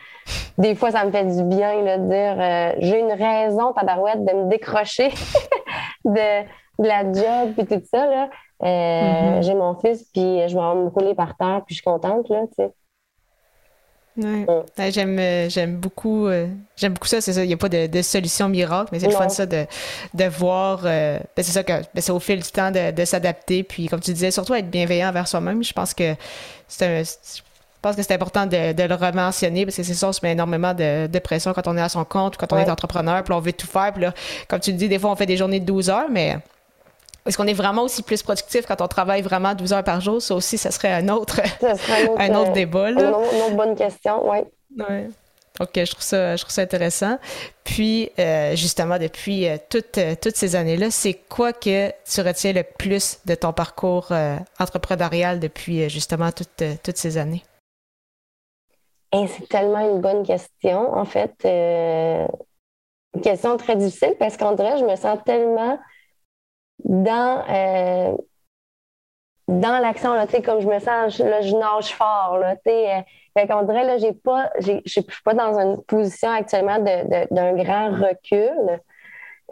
des 0.58 0.76
fois, 0.76 0.92
ça 0.92 1.06
me 1.06 1.12
fait 1.12 1.26
du 1.26 1.44
bien 1.44 1.82
là, 1.82 1.98
de 1.98 2.08
dire 2.08 2.76
j'ai 2.80 3.00
une 3.00 3.12
raison, 3.12 3.74
tabarouette, 3.74 4.24
de 4.24 4.34
me 4.34 4.50
décrocher 4.50 5.10
de, 6.06 6.44
de, 6.80 6.88
la 6.88 7.04
job 7.04 7.54
et 7.58 7.66
tout 7.66 7.82
ça. 7.92 8.08
Là. 8.08 8.30
Euh, 8.64 8.68
mm-hmm. 8.68 9.44
J'ai 9.44 9.54
mon 9.54 9.76
fils, 9.76 10.04
puis 10.14 10.48
je 10.48 10.56
vais 10.56 10.76
me 10.76 10.88
rouler 10.88 11.14
par 11.14 11.36
terre, 11.36 11.62
puis 11.66 11.76
je 11.76 11.82
suis 11.82 11.84
contente, 11.84 12.30
là, 12.30 12.44
tu 12.58 12.66
sais. 14.22 14.45
Ouais. 14.77 14.91
j'aime, 14.91 15.19
euh, 15.19 15.50
j'aime 15.50 15.75
beaucoup, 15.77 16.27
euh, 16.27 16.48
j'aime 16.75 16.93
beaucoup 16.93 17.07
ça. 17.07 17.22
C'est 17.22 17.34
ça, 17.34 17.43
il 17.43 17.48
n'y 17.48 17.53
a 17.53 17.57
pas 17.57 17.69
de, 17.69 18.01
solution 18.01 18.50
miracle, 18.50 18.89
mais 18.91 19.00
c'est 19.00 19.07
le 19.07 19.13
fun 19.13 19.29
ça 19.29 19.45
de, 19.45 19.65
de 20.13 20.25
voir. 20.25 20.81
ben 20.84 21.19
c'est 21.38 21.43
ça 21.43 21.63
que 21.63 21.74
ben 21.74 22.01
c'est 22.01 22.12
au 22.12 22.19
fil 22.19 22.41
du 22.41 22.50
temps 22.50 22.72
de, 22.72 22.91
de, 22.91 23.05
s'adapter. 23.05 23.63
Puis 23.63 23.88
comme 23.88 24.00
tu 24.00 24.13
disais, 24.13 24.31
surtout 24.31 24.53
être 24.53 24.69
bienveillant 24.69 25.10
envers 25.10 25.27
soi-même. 25.27 25.63
Je 25.63 25.74
pense 25.74 25.93
que 25.93 26.15
c'est 26.67 27.03
je 27.03 27.89
pense 27.89 27.95
que 27.98 28.01
c'est 28.01 28.15
important 28.15 28.48
de, 28.48 28.74
de, 28.74 28.84
le 28.84 28.95
rementionner 28.95 29.63
parce 29.63 29.77
que 29.77 29.84
c'est 29.84 29.93
ça, 29.93 30.07
on 30.10 30.12
se 30.12 30.19
met 30.24 30.31
énormément 30.31 30.74
de, 30.74 31.05
de, 31.05 31.19
pression 31.19 31.53
quand 31.53 31.67
on 31.67 31.77
est 31.77 31.81
à 31.81 31.89
son 31.89 32.03
compte, 32.03 32.36
quand 32.36 32.51
on 32.51 32.57
est 32.57 32.67
entrepreneur, 32.67 33.24
puis 33.24 33.31
on 33.31 33.39
veut 33.39 33.53
tout 33.53 33.67
faire. 33.67 33.93
Puis 33.93 34.01
là, 34.01 34.13
comme 34.48 34.60
tu 34.60 34.72
le 34.72 34.77
dis, 34.77 34.89
des 34.89 34.98
fois 34.98 35.12
on 35.12 35.15
fait 35.15 35.27
des 35.27 35.38
journées 35.38 35.60
de 35.60 35.65
12 35.65 35.91
heures, 35.91 36.10
mais 36.10 36.39
est-ce 37.25 37.38
qu'on 37.38 37.48
est 37.48 37.53
vraiment 37.53 37.84
aussi 37.84 38.03
plus 38.03 38.22
productif 38.22 38.65
quand 38.67 38.82
on 38.82 38.88
travaille 38.88 39.22
vraiment 39.22 39.55
12 39.55 39.74
heures 39.74 39.84
par 39.84 40.00
jour? 40.00 40.22
Ça 40.22 40.36
aussi, 40.36 40.58
ça 40.58 40.72
serait 40.72 40.91
un 40.91 41.10
autre, 41.10 41.41
un 42.17 42.36
autre, 42.36 42.51
débat. 42.53 42.91
Là. 42.91 43.01
Une, 43.01 43.41
autre, 43.41 43.55
bonne 43.55 43.75
question, 43.75 44.29
oui. 44.29 44.39
Ouais. 44.77 45.10
OK, 45.60 45.72
je 45.74 45.91
trouve 45.91 46.03
ça, 46.03 46.36
je 46.36 46.41
trouve 46.44 46.53
ça 46.53 46.62
intéressant. 46.62 47.17
Puis, 47.63 48.12
euh, 48.20 48.55
justement, 48.55 49.00
depuis 49.00 49.48
euh, 49.48 49.58
toutes, 49.70 49.98
euh, 49.98 50.13
toutes 50.22 50.36
ces 50.36 50.55
années-là, 50.55 50.91
c'est 50.91 51.13
quoi 51.13 51.53
que 51.53 51.89
tu 51.89 52.22
retiens 52.22 52.51
le 52.51 52.63
plus 52.63 53.20
de 53.25 53.36
ton 53.36 53.53
parcours 53.53 54.12
entrepreneurial 54.60 55.39
depuis 55.39 55.89
justement 55.89 56.32
toutes, 56.32 56.63
toutes 56.84 56.98
ces 56.98 57.17
années? 57.17 57.44
c'est 59.13 59.48
tellement 59.48 59.79
une 59.79 60.01
bonne 60.01 60.25
question. 60.25 60.94
En 60.94 61.05
fait, 61.05 61.34
une 61.46 63.22
question 63.22 63.55
très 63.55 63.77
difficile 63.77 64.13
parce 64.20 64.36
qu'en 64.36 64.55
vrai, 64.55 64.77
je 64.77 64.84
me 64.84 64.98
sens 64.98 65.20
tellement 65.25 65.79
dans, 66.86 67.44
euh, 67.50 68.15
dans 69.48 69.80
l'action, 69.80 70.12
comme 70.44 70.62
je 70.62 70.68
me 70.68 70.80
sens, 70.80 71.18
là, 71.20 71.42
je 71.42 71.56
nage 71.56 71.94
fort. 71.94 72.38
Là, 72.38 72.56
euh, 72.68 73.01
fait 73.38 73.48
qu'on 73.48 73.63
dirait, 73.63 73.84
là, 73.84 73.98
j'ai 73.98 74.13
pas, 74.13 74.51
je 74.60 74.80
suis 74.86 75.06
pas 75.24 75.34
dans 75.34 75.60
une 75.60 75.82
position 75.84 76.32
actuellement 76.32 76.80
d'un 76.80 77.54
grand 77.54 77.92
recul. 77.92 78.80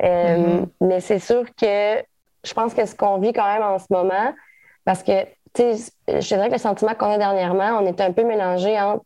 Euh, 0.02 0.38
mm-hmm. 0.38 0.66
Mais 0.82 1.00
c'est 1.00 1.20
sûr 1.20 1.44
que 1.56 2.04
je 2.44 2.54
pense 2.54 2.74
que 2.74 2.86
ce 2.86 2.96
qu'on 2.96 3.18
vit 3.18 3.34
quand 3.34 3.46
même 3.46 3.64
en 3.64 3.80
ce 3.80 3.86
moment, 3.90 4.34
parce 4.86 5.04
que, 5.04 5.24
tu 5.54 5.76
sais, 5.76 5.92
je 6.08 6.28
dirais 6.28 6.48
que 6.48 6.54
le 6.54 6.60
sentiment 6.60 6.94
qu'on 6.96 7.12
a 7.12 7.18
dernièrement, 7.18 7.80
on 7.80 7.86
est 7.86 8.02
un 8.02 8.12
peu 8.12 8.24
mélangé 8.24 8.80
entre, 8.80 9.06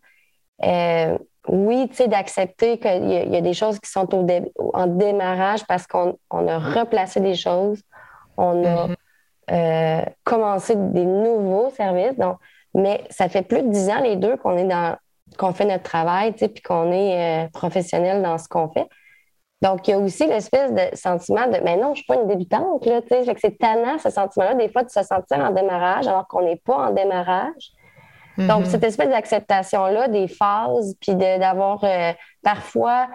oui, 1.49 1.87
tu 1.89 1.95
sais, 1.95 2.07
d'accepter 2.07 2.77
qu'il 2.77 3.09
y, 3.09 3.35
a 3.35 3.41
des 3.41 3.53
choses 3.53 3.79
qui 3.79 3.89
sont 3.89 4.13
au 4.13 4.27
en 4.73 4.87
démarrage 4.87 5.65
parce 5.65 5.87
qu'on 5.87 6.17
a 6.31 6.59
replacé 6.59 7.19
des 7.21 7.35
choses, 7.35 7.81
on 8.37 8.63
a 8.63 8.87
mm-hmm. 8.87 8.95
euh, 9.51 10.05
commencé 10.23 10.75
des 10.75 11.05
nouveaux 11.05 11.69
services. 11.71 12.17
Donc, 12.17 12.37
mais 12.73 13.03
ça 13.09 13.29
fait 13.29 13.41
plus 13.41 13.63
de 13.63 13.69
dix 13.69 13.89
ans, 13.89 14.01
les 14.01 14.15
deux, 14.15 14.37
qu'on 14.37 14.57
est 14.57 14.65
dans 14.65 14.95
qu'on 15.37 15.53
fait 15.53 15.65
notre 15.65 15.83
travail, 15.83 16.31
puis 16.31 16.61
qu'on 16.65 16.91
est 16.91 17.45
euh, 17.45 17.49
professionnel 17.49 18.21
dans 18.21 18.37
ce 18.37 18.47
qu'on 18.47 18.69
fait. 18.69 18.87
Donc, 19.61 19.87
il 19.87 19.91
y 19.91 19.93
a 19.93 19.97
aussi 19.97 20.27
l'espèce 20.27 20.71
de 20.71 20.95
sentiment 20.95 21.47
de 21.47 21.57
mais 21.63 21.75
non, 21.75 21.87
je 21.87 21.89
ne 21.89 21.95
suis 21.95 22.05
pas 22.05 22.15
une 22.15 22.27
débutante, 22.27 22.85
là, 22.85 23.01
tu 23.01 23.07
sais. 23.09 23.35
c'est 23.37 23.57
tannant, 23.57 23.97
ce 23.97 24.09
sentiment-là, 24.09 24.53
des 24.53 24.69
fois, 24.69 24.83
de 24.83 24.89
se 24.89 25.01
sentir 25.03 25.39
en 25.39 25.51
démarrage 25.51 26.07
alors 26.07 26.27
qu'on 26.27 26.43
n'est 26.43 26.61
pas 26.63 26.75
en 26.75 26.91
démarrage. 26.91 27.71
Donc, 28.37 28.63
mm-hmm. 28.63 28.65
cette 28.65 28.83
espèce 28.83 29.09
d'acceptation-là 29.09 30.09
des 30.09 30.27
phases, 30.27 30.95
puis 31.01 31.15
d'avoir 31.15 31.83
euh, 31.83 32.13
parfois 32.43 33.07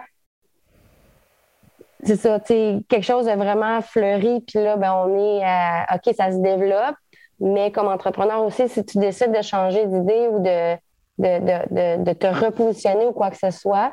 c'est 2.05 2.15
ça, 2.15 2.39
tu 2.39 2.83
quelque 2.87 3.03
chose 3.03 3.25
de 3.25 3.31
vraiment 3.31 3.81
fleuri, 3.81 4.41
puis 4.41 4.63
là, 4.63 4.77
ben, 4.77 4.93
on 4.93 5.17
est 5.17 5.43
à, 5.43 5.95
OK, 5.95 6.13
ça 6.15 6.31
se 6.31 6.37
développe, 6.37 6.95
mais 7.39 7.71
comme 7.71 7.87
entrepreneur 7.87 8.43
aussi, 8.43 8.67
si 8.69 8.83
tu 8.85 8.97
décides 8.97 9.35
de 9.35 9.41
changer 9.41 9.85
d'idée 9.85 10.27
ou 10.29 10.39
de, 10.39 10.75
de, 11.17 12.13
te 12.13 12.27
repositionner 12.27 13.05
ou 13.05 13.11
quoi 13.11 13.29
que 13.29 13.37
ce 13.37 13.51
soit, 13.51 13.91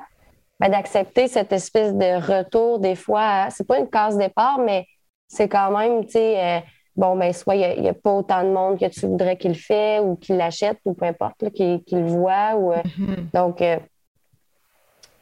ben, 0.58 0.68
d'accepter 0.68 1.28
cette 1.28 1.52
espèce 1.52 1.94
de 1.94 2.38
retour, 2.38 2.78
des 2.78 2.94
fois, 2.94 3.48
c'est 3.50 3.66
pas 3.66 3.78
une 3.78 3.88
case 3.88 4.16
départ, 4.16 4.58
mais 4.58 4.86
c'est 5.28 5.48
quand 5.48 5.70
même, 5.76 6.04
tu 6.04 6.12
sais, 6.12 6.38
euh, 6.38 6.60
bon, 6.96 7.16
ben, 7.16 7.32
soit 7.32 7.54
il 7.54 7.80
n'y 7.80 7.88
a, 7.88 7.94
pas 7.94 8.12
autant 8.12 8.42
de 8.42 8.50
monde 8.50 8.78
que 8.78 8.86
tu 8.86 9.06
voudrais 9.06 9.36
qu'il 9.36 9.52
le 9.52 9.56
fait 9.56 10.00
ou 10.00 10.16
qu'il 10.16 10.36
l'achète 10.36 10.78
ou 10.84 10.94
peu 10.94 11.06
importe, 11.06 11.50
qu'il 11.50 11.82
le 11.92 12.06
voit. 12.06 12.54
Ou, 12.56 12.72
euh, 12.72 12.82
mm-hmm. 12.82 13.32
Donc, 13.32 13.62
euh, 13.62 13.78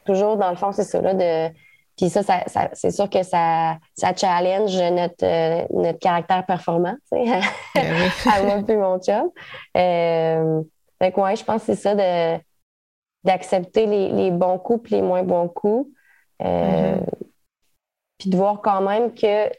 toujours, 0.05 0.37
dans 0.37 0.49
le 0.49 0.55
fond, 0.55 0.71
c'est 0.71 0.83
ça, 0.83 1.01
là, 1.01 1.13
de 1.13 1.53
puis 1.99 2.09
ça, 2.09 2.21
c'est 2.71 2.91
sûr 2.91 3.09
que 3.09 3.23
ça, 3.23 3.77
ça 3.93 4.15
challenge 4.15 4.73
notre, 4.77 5.25
euh, 5.25 5.65
notre 5.69 5.99
caractère 5.99 6.45
performant, 6.45 6.95
tu 7.11 7.25
sais, 7.25 7.41
ben 7.75 8.09
à 8.33 8.41
moi 8.41 8.63
puis 8.65 8.77
mon 8.77 8.99
chum. 8.99 9.29
Euh, 9.75 10.61
fait 10.97 11.13
je 11.13 11.43
pense 11.43 11.65
que 11.65 11.75
c'est 11.75 11.75
ça 11.75 11.95
de 11.95 12.41
d'accepter 13.25 13.85
les, 13.85 14.31
bons 14.31 14.57
coups 14.59 14.93
et 14.93 14.95
les 14.95 15.01
moins 15.01 15.23
bons 15.23 15.49
coups. 15.49 15.91
Euh, 16.41 16.95
mm-hmm. 16.95 17.05
Puis 18.17 18.29
de 18.29 18.37
voir 18.37 18.61
quand 18.61 18.79
même 18.79 19.13
que 19.13 19.49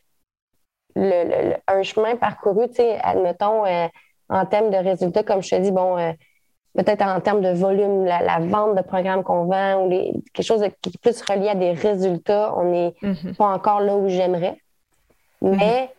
le, 0.96 1.56
un 1.68 1.82
chemin 1.82 2.16
parcouru, 2.16 2.68
tu 2.68 2.76
sais, 2.76 2.98
admettons, 3.02 3.66
euh, 3.66 3.86
en 4.30 4.46
termes 4.46 4.70
de 4.70 4.78
résultats, 4.78 5.24
comme 5.24 5.42
je 5.42 5.50
te 5.50 5.60
dis, 5.60 5.72
bon, 5.72 6.14
peut-être 6.74 7.02
en 7.02 7.20
termes 7.20 7.40
de 7.40 7.50
volume, 7.50 8.04
la, 8.04 8.38
vente 8.40 8.76
de 8.76 8.82
programmes 8.82 9.22
qu'on 9.22 9.44
vend 9.44 9.84
ou 9.84 9.90
les, 9.90 10.12
quelque 10.32 10.46
chose 10.46 10.62
qui 10.80 10.90
est 10.90 10.98
plus 11.00 11.22
relié 11.22 11.48
à 11.48 11.54
des 11.54 11.72
résultats, 11.72 12.54
on 12.56 12.70
n'est 12.70 12.94
mm-hmm. 13.02 13.34
pas 13.36 13.46
encore 13.46 13.80
là 13.80 13.96
où 13.96 14.08
j'aimerais. 14.08 14.56
Mais 15.42 15.90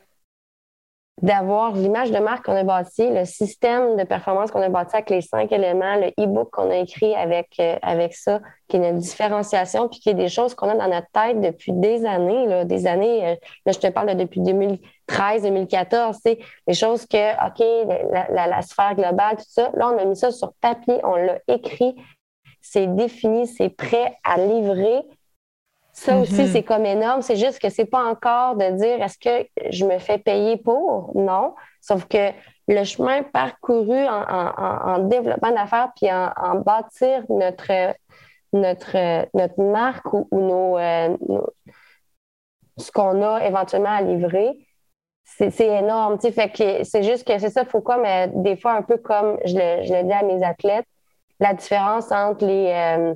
d'avoir 1.22 1.74
l'image 1.74 2.12
de 2.12 2.18
marque 2.18 2.46
qu'on 2.46 2.56
a 2.56 2.64
bâti, 2.64 3.08
le 3.08 3.26
système 3.26 3.96
de 3.96 4.04
performance 4.04 4.50
qu'on 4.50 4.62
a 4.62 4.70
bâti 4.70 4.96
avec 4.96 5.10
les 5.12 5.22
cinq 5.22 5.52
éléments, 5.52 5.96
le 5.98 6.08
e-book 6.20 6.50
qu'on 6.52 6.72
a 6.72 6.78
écrit 6.78 7.14
avec, 7.14 7.60
euh, 7.60 8.08
ça, 8.12 8.40
qui 8.68 8.78
est 8.78 8.80
notre 8.80 8.98
différenciation, 8.98 9.88
puis 9.88 10.00
qui 10.00 10.10
est 10.10 10.16
des 10.16 10.30
choses 10.30 10.56
qu'on 10.56 10.70
a 10.70 10.76
dans 10.76 10.88
notre 10.88 11.10
tête 11.14 11.40
depuis 11.40 11.74
des 11.74 12.06
années, 12.06 12.48
là, 12.48 12.66
des 12.66 12.88
années, 12.88 13.28
euh, 13.28 13.36
là, 13.66 13.72
je 13.72 13.78
te 13.78 13.88
parle 13.88 14.16
depuis 14.16 14.42
2013, 14.42 15.44
2014, 15.44 16.18
c'est 16.24 16.40
des 16.68 16.74
choses 16.74 17.06
que, 17.06 17.34
OK, 17.46 17.88
la, 18.12 18.48
la, 18.48 18.62
sphère 18.64 18.96
globale, 18.96 19.38
tout 19.38 19.46
ça, 19.48 19.70
là, 19.76 19.92
on 19.94 19.98
a 20.00 20.06
mis 20.06 20.16
ça 20.16 20.32
sur 20.32 20.54
papier, 20.60 21.00
on 21.04 21.16
l'a 21.16 21.38
écrit, 21.48 21.96
c'est 22.62 22.88
défini, 22.88 23.46
c'est 23.46 23.70
prêt 23.70 24.18
à 24.24 24.38
livrer, 24.38 25.04
ça 25.94 26.18
aussi, 26.18 26.34
mm-hmm. 26.34 26.52
c'est 26.52 26.64
comme 26.64 26.86
énorme. 26.86 27.22
C'est 27.22 27.36
juste 27.36 27.60
que 27.60 27.70
c'est 27.70 27.86
pas 27.86 28.04
encore 28.04 28.56
de 28.56 28.70
dire 28.78 29.02
est-ce 29.02 29.18
que 29.18 29.48
je 29.70 29.86
me 29.86 30.00
fais 30.00 30.18
payer 30.18 30.58
pour? 30.58 31.12
Non. 31.16 31.56
Sauf 31.82 32.06
que 32.06 32.32
le 32.68 32.84
chemin 32.84 33.24
parcouru 33.24 34.08
en, 34.08 35.00
développement 35.00 35.52
d'affaires 35.52 35.92
puis 35.96 36.10
en, 36.12 36.56
bâtir 36.56 37.24
notre, 37.30 37.94
notre, 38.54 39.28
notre 39.36 39.62
marque 39.62 40.14
ou, 40.14 40.78
euh, 40.78 41.18
nos, 41.28 41.48
ce 42.78 42.92
qu'on 42.92 43.22
a 43.22 43.46
éventuellement 43.46 43.96
à 43.96 44.02
livrer, 44.02 44.52
c'est 45.24 45.60
énorme. 45.60 46.20
Fait 46.20 46.50
que 46.50 46.84
c'est 46.84 47.04
juste 47.04 47.28
que 47.28 47.38
c'est 47.38 47.50
ça, 47.50 47.62
il 47.62 47.70
faut 47.70 47.82
comme 47.82 48.06
des 48.36 48.58
fois 48.58 48.74
un 48.74 48.82
peu 48.82 48.98
comme 48.98 49.38
je 49.46 49.56
le, 49.56 49.86
je 49.86 49.94
le 49.94 50.04
dis 50.04 50.14
à 50.14 50.24
mes 50.24 50.44
athlètes, 50.44 50.88
la 51.40 51.54
différence 51.54 52.12
entre 52.12 52.46
les. 52.46 52.72
Euh, 52.72 53.14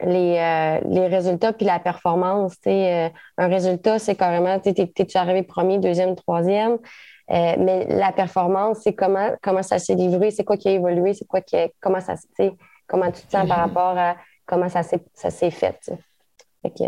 les, 0.00 0.38
euh, 0.38 0.80
les 0.88 1.06
résultats 1.06 1.52
puis 1.52 1.66
la 1.66 1.78
performance. 1.78 2.56
Euh, 2.66 3.08
un 3.36 3.48
résultat, 3.48 3.98
c'est 3.98 4.14
carrément, 4.14 4.58
tu 4.60 4.70
es, 4.70 5.16
arrivé 5.16 5.42
premier, 5.42 5.78
deuxième, 5.78 6.14
troisième. 6.14 6.78
Euh, 7.30 7.56
mais 7.58 7.86
la 7.88 8.12
performance, 8.12 8.78
c'est 8.82 8.94
comment, 8.94 9.32
comment 9.42 9.62
ça 9.62 9.78
s'est 9.78 9.94
livré, 9.94 10.30
c'est 10.30 10.44
quoi 10.44 10.56
qui 10.56 10.68
a 10.68 10.72
évolué, 10.72 11.12
c'est 11.12 11.26
quoi 11.26 11.42
qui 11.42 11.56
comment 11.80 12.00
ça 12.00 12.14
comment 12.86 13.10
tu 13.12 13.22
te 13.22 13.30
sens 13.30 13.46
par 13.46 13.58
mm-hmm. 13.58 13.60
rapport 13.60 13.98
à 13.98 14.16
comment 14.46 14.68
ça 14.68 14.82
s'est 14.82 15.50
fait. 15.50 15.92
fait 16.62 16.70
que, 16.70 16.84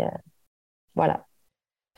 voilà. 0.95 1.25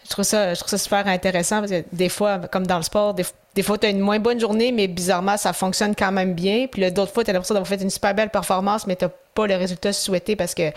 Je 0.05 0.09
trouve, 0.09 0.25
ça, 0.25 0.53
je 0.53 0.59
trouve 0.59 0.69
ça 0.69 0.77
super 0.77 1.07
intéressant 1.07 1.59
parce 1.59 1.71
que 1.71 1.83
des 1.91 2.09
fois, 2.09 2.39
comme 2.51 2.67
dans 2.67 2.77
le 2.77 2.83
sport, 2.83 3.13
des, 3.13 3.25
des 3.55 3.63
fois, 3.63 3.77
tu 3.77 3.87
as 3.87 3.89
une 3.89 3.99
moins 3.99 4.19
bonne 4.19 4.39
journée, 4.39 4.71
mais 4.71 4.87
bizarrement, 4.87 5.37
ça 5.37 5.53
fonctionne 5.53 5.95
quand 5.95 6.11
même 6.11 6.33
bien. 6.33 6.67
Puis 6.71 6.91
d'autres 6.91 7.13
fois, 7.13 7.23
tu 7.23 7.29
as 7.29 7.33
l'impression 7.33 7.55
d'avoir 7.55 7.67
fait 7.67 7.81
une 7.81 7.89
super 7.89 8.13
belle 8.13 8.29
performance, 8.29 8.87
mais 8.87 8.95
tu 8.95 9.05
n'as 9.05 9.11
pas 9.33 9.47
le 9.47 9.55
résultat 9.55 9.93
souhaité 9.93 10.35
parce 10.35 10.53
que 10.53 10.71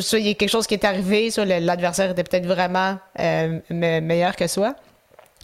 soit 0.00 0.18
il 0.18 0.26
y 0.26 0.30
a 0.30 0.34
quelque 0.34 0.50
chose 0.50 0.66
qui 0.66 0.74
est 0.74 0.84
arrivé, 0.84 1.30
soit 1.30 1.44
l'adversaire 1.44 2.10
était 2.10 2.24
peut-être 2.24 2.46
vraiment 2.46 2.98
euh, 3.20 3.60
meilleur 3.70 4.34
que 4.36 4.46
soi. 4.46 4.74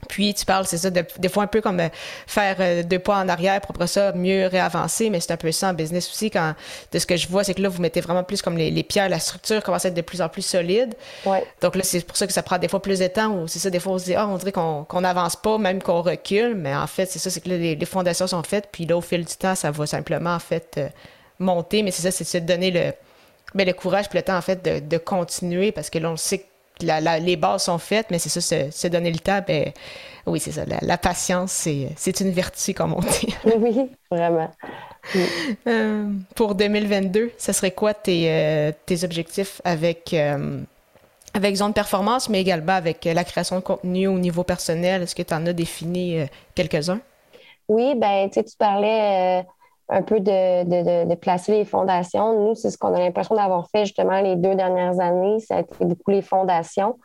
Puis 0.08 0.34
tu 0.34 0.44
parles, 0.44 0.66
c'est 0.66 0.78
ça, 0.78 0.90
des 0.90 1.28
fois 1.28 1.44
un 1.44 1.46
peu 1.46 1.60
comme 1.60 1.80
euh, 1.80 1.88
faire 2.26 2.56
euh, 2.60 2.82
deux 2.82 2.98
pas 2.98 3.18
en 3.18 3.28
arrière 3.28 3.60
pour 3.60 3.70
après 3.70 3.86
ça 3.86 4.12
mieux 4.12 4.46
réavancer, 4.46 5.10
mais 5.10 5.20
c'est 5.20 5.32
un 5.32 5.36
peu 5.36 5.52
ça 5.52 5.70
en 5.70 5.74
business 5.74 6.08
aussi. 6.10 6.30
Quand 6.30 6.54
de 6.90 6.98
ce 6.98 7.06
que 7.06 7.16
je 7.16 7.28
vois, 7.28 7.44
c'est 7.44 7.54
que 7.54 7.62
là 7.62 7.68
vous 7.68 7.80
mettez 7.80 8.00
vraiment 8.00 8.24
plus 8.24 8.42
comme 8.42 8.56
les, 8.56 8.82
pierres, 8.82 9.08
la 9.08 9.20
structure 9.20 9.62
commence 9.62 9.84
à 9.84 9.88
être 9.88 9.94
de 9.94 10.02
plus 10.02 10.20
en 10.20 10.28
plus 10.28 10.42
solide. 10.42 10.94
Ouais. 11.24 11.44
Donc 11.60 11.76
là 11.76 11.82
c'est 11.84 12.04
pour 12.04 12.16
ça 12.16 12.26
que 12.26 12.32
ça 12.32 12.42
prend 12.42 12.58
des 12.58 12.68
fois 12.68 12.82
plus 12.82 12.98
de 12.98 13.06
temps 13.06 13.30
ou 13.30 13.48
c'est 13.48 13.60
ça 13.60 13.70
des 13.70 13.78
fois 13.78 13.92
on 13.92 13.98
se 13.98 14.04
dit 14.04 14.14
ah 14.14 14.26
on 14.28 14.36
dirait 14.36 14.52
qu'on 14.52 15.00
n'avance 15.00 15.36
pas 15.36 15.56
même 15.58 15.80
qu'on 15.80 16.02
recule, 16.02 16.54
mais 16.56 16.74
en 16.74 16.86
fait 16.86 17.06
c'est 17.06 17.18
ça 17.18 17.30
c'est 17.30 17.40
que 17.40 17.48
là, 17.48 17.56
les, 17.56 17.86
fondations 17.86 18.26
sont 18.26 18.42
faites 18.42 18.68
puis 18.72 18.86
là 18.86 18.96
au 18.96 19.00
fil 19.00 19.24
du 19.24 19.36
temps 19.36 19.54
ça 19.54 19.70
va 19.70 19.86
simplement 19.86 20.34
en 20.34 20.38
fait 20.40 20.74
euh, 20.78 20.88
monter, 21.38 21.82
mais 21.82 21.90
c'est 21.90 22.10
ça 22.10 22.24
c'est 22.24 22.40
de 22.40 22.46
donner 22.46 22.70
le 22.70 22.92
ben, 23.54 23.66
le 23.66 23.72
courage 23.72 24.08
puis 24.08 24.18
le 24.18 24.24
temps 24.24 24.36
en 24.36 24.42
fait 24.42 24.64
de, 24.64 24.80
de 24.80 24.98
continuer 24.98 25.72
parce 25.72 25.90
que 25.90 25.98
là 25.98 26.10
on 26.10 26.16
sait 26.16 26.38
que 26.38 26.51
les 26.80 27.36
bases 27.36 27.64
sont 27.64 27.78
faites, 27.78 28.10
mais 28.10 28.18
c'est 28.18 28.28
ça, 28.28 28.70
se, 28.70 28.88
donner 28.88 29.10
le 29.10 29.18
temps, 29.18 29.40
ben, 29.46 29.72
oui, 30.26 30.38
c'est 30.40 30.52
ça. 30.52 30.62
La, 30.80 30.98
patience, 30.98 31.68
c'est 31.96 32.20
une 32.20 32.30
vertu, 32.30 32.74
comme 32.74 32.94
on 32.94 33.00
dit. 33.00 33.34
oui, 33.56 33.90
vraiment. 34.10 34.50
Euh, 35.66 36.12
pour 36.36 36.54
2022, 36.54 37.32
ce 37.36 37.52
serait 37.52 37.72
quoi 37.72 37.92
tes, 37.92 38.30
euh, 38.30 38.72
tes 38.86 39.02
objectifs 39.04 39.60
avec, 39.64 40.14
euh, 40.14 40.60
avec 41.34 41.56
Zone 41.56 41.72
Performance, 41.72 42.28
mais 42.28 42.40
également 42.40 42.74
avec 42.74 43.04
la 43.04 43.24
création 43.24 43.56
de 43.56 43.62
contenu 43.62 44.06
au 44.06 44.18
niveau 44.18 44.44
personnel? 44.44 45.02
Est-ce 45.02 45.14
que 45.14 45.22
tu 45.22 45.34
en 45.34 45.44
as 45.46 45.52
défini 45.52 46.20
quelques-uns? 46.54 47.00
Oui, 47.68 47.94
ben, 47.96 48.30
tu 48.30 48.42
parlais 48.58 49.44
un 49.92 50.02
peu 50.02 50.20
de, 50.20 51.14
placer 51.16 51.52
les 51.52 51.64
fondations. 51.64 52.48
Nous, 52.48 52.54
c'est 52.54 52.70
ce 52.70 52.78
qu'on 52.78 52.94
a 52.94 52.98
l'impression 52.98 53.34
d'avoir 53.34 53.68
fait 53.70 53.84
justement 53.84 54.20
les 54.20 54.36
deux 54.36 54.54
dernières 54.54 54.98
années. 55.00 55.38
Ça 55.40 55.56
a 55.56 55.60
été 55.60 55.84
beaucoup 55.84 56.10
les 56.10 56.22
fondations. 56.22 56.98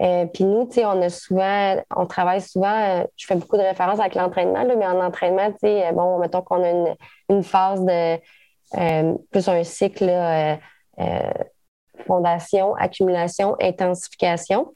Euh, 0.00 0.24
puis 0.26 0.44
nous, 0.44 0.66
tu 0.66 0.74
sais, 0.74 0.86
on 0.86 1.00
a 1.02 1.10
souvent, 1.10 1.76
on 1.94 2.06
travaille 2.06 2.40
souvent, 2.40 2.74
euh, 2.74 3.04
je 3.16 3.26
fais 3.26 3.36
beaucoup 3.36 3.56
de 3.56 3.62
références 3.62 4.00
avec 4.00 4.14
l'entraînement, 4.14 4.64
mais 4.64 4.86
en 4.86 5.00
entraînement, 5.04 5.50
tu 5.52 5.58
sais, 5.60 5.86
euh, 5.86 5.92
bon, 5.92 6.18
mettons 6.18 6.40
qu'on 6.40 6.64
a 6.64 6.96
une, 7.28 7.42
phase 7.42 7.84
de 7.84 8.18
plus 9.30 9.48
un 9.48 9.62
cycle 9.64 10.10
fondation, 12.06 12.74
accumulation, 12.74 13.54
intensification. 13.60 14.72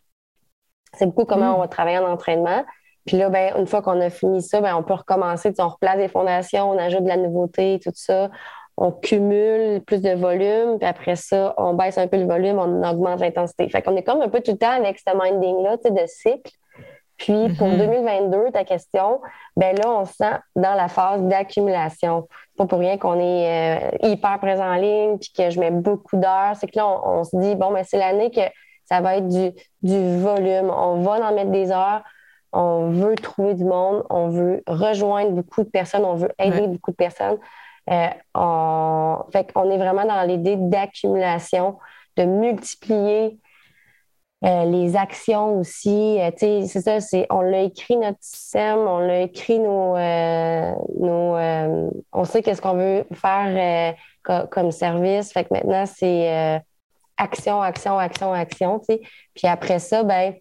C'est 0.93 1.07
beaucoup 1.07 1.25
comment 1.25 1.53
mm. 1.53 1.55
on 1.57 1.59
va 1.61 1.69
travailler 1.69 1.99
en 1.99 2.13
entraînement. 2.13 2.63
Puis 3.07 3.17
là, 3.17 3.29
ben, 3.31 3.55
une 3.57 3.67
fois 3.67 3.83
qu'on 3.83 4.01
a 4.01 4.11
fini 4.11 4.43
ça, 4.43 4.61
ben, 4.61 4.75
on 4.77 4.83
peut 4.83 4.95
recommencer. 4.95 5.53
On 5.59 5.69
replace 5.69 5.97
des 5.99 6.09
fondations, 6.09 6.71
on 6.71 6.79
ajoute 6.79 7.05
de 7.05 7.09
la 7.09 7.17
nouveauté, 7.17 7.79
tout 7.83 7.93
ça. 7.95 8.31
On 8.77 8.93
cumule 8.93 9.81
plus 9.81 10.03
de 10.03 10.11
volume, 10.11 10.79
puis 10.79 10.87
après 10.87 11.17
ça, 11.17 11.55
on 11.57 11.73
baisse 11.73 11.97
un 11.97 12.09
peu 12.09 12.19
le 12.19 12.27
volume, 12.27 12.59
on 12.59 12.83
augmente 12.87 13.21
l'intensité. 13.21 13.69
Fait 13.71 13.81
qu'on 13.81 13.97
est 13.97 14.03
comme 14.03 14.21
un 14.21 14.29
peu 14.29 14.41
tout 14.41 14.53
le 14.53 14.59
temps 14.59 14.73
avec 14.73 14.99
ce 14.99 15.17
minding-là, 15.17 15.77
de 15.77 16.07
cycle. 16.07 16.53
Puis 17.17 17.49
pour 17.57 17.69
2022, 17.69 18.37
mm-hmm. 18.37 18.53
ta 18.53 18.65
question, 18.65 19.21
ben 19.57 19.75
là, 19.75 19.91
on 19.91 20.05
se 20.05 20.13
sent 20.15 20.35
dans 20.55 20.75
la 20.75 20.89
phase 20.89 21.23
d'accumulation. 21.23 22.29
Pas 22.59 22.67
pour 22.67 22.79
rien 22.79 22.99
qu'on 22.99 23.19
est 23.19 23.79
euh, 23.79 23.91
hyper 24.03 24.39
présent 24.39 24.67
en 24.67 24.75
ligne, 24.75 25.17
puis 25.19 25.33
que 25.35 25.49
je 25.49 25.59
mets 25.59 25.71
beaucoup 25.71 26.17
d'heures. 26.17 26.55
C'est 26.57 26.67
que 26.67 26.77
là, 26.77 26.87
on, 26.87 27.25
se 27.25 27.35
dit, 27.39 27.55
bon, 27.55 27.73
ben 27.73 27.85
c'est 27.85 27.97
l'année 27.97 28.31
que 28.31 28.43
ça 28.85 29.01
va 29.01 29.17
être 29.17 29.29
du, 29.29 29.51
du 29.83 30.19
volume. 30.19 30.71
On 30.71 31.01
va 31.01 31.13
en 31.27 31.35
mettre 31.35 31.51
des 31.51 31.71
heures, 31.71 32.03
on 32.57 32.89
veut 32.89 33.15
trouver 33.17 33.53
du 33.55 33.65
monde, 33.65 34.05
on 34.09 34.29
veut 34.29 34.63
rejoindre 34.67 35.33
beaucoup 35.33 35.63
de 35.63 35.69
personnes, 35.69 36.07
on 36.07 36.15
veut 36.15 36.33
aider 36.39 36.67
beaucoup 36.67 36.91
de 36.91 36.97
personnes. 36.97 37.37
Euh, 37.91 38.09
on... 38.35 39.19
Fait 39.31 39.53
qu'on 39.53 39.71
est 39.71 39.77
vraiment 39.77 40.07
dans 40.07 40.23
l'idée 40.23 40.57
d'accumulation, 40.57 41.79
de 42.17 42.25
multiplier 42.25 43.39
euh, 44.45 44.65
les 44.65 44.97
actions 44.97 45.59
aussi. 45.59 46.19
Euh, 46.19 46.31
c'est 46.39 46.67
ça, 46.81 47.01
c'est, 47.01 47.27
on 47.29 47.43
l'a 47.43 47.61
écrit 47.61 47.99
notre 47.99 48.23
système, 48.23 48.79
on 48.79 49.01
l'a 49.01 49.21
écrit 49.21 49.59
nos. 49.59 49.99
nos 50.99 51.37
on 52.13 52.25
sait 52.25 52.43
qu'est-ce 52.43 52.63
qu'on 52.63 52.75
veut 52.75 53.05
faire 53.13 53.95
comme 54.51 54.71
service. 54.71 55.31
Fait 55.31 55.45
que 55.45 55.53
maintenant, 55.53 55.85
c'est 55.85 56.63
action, 57.19 57.61
action, 57.61 57.99
action, 57.99 58.33
action. 58.33 58.81
Puis 59.35 59.47
après 59.47 59.79
ça, 59.79 60.05
ben 60.05 60.35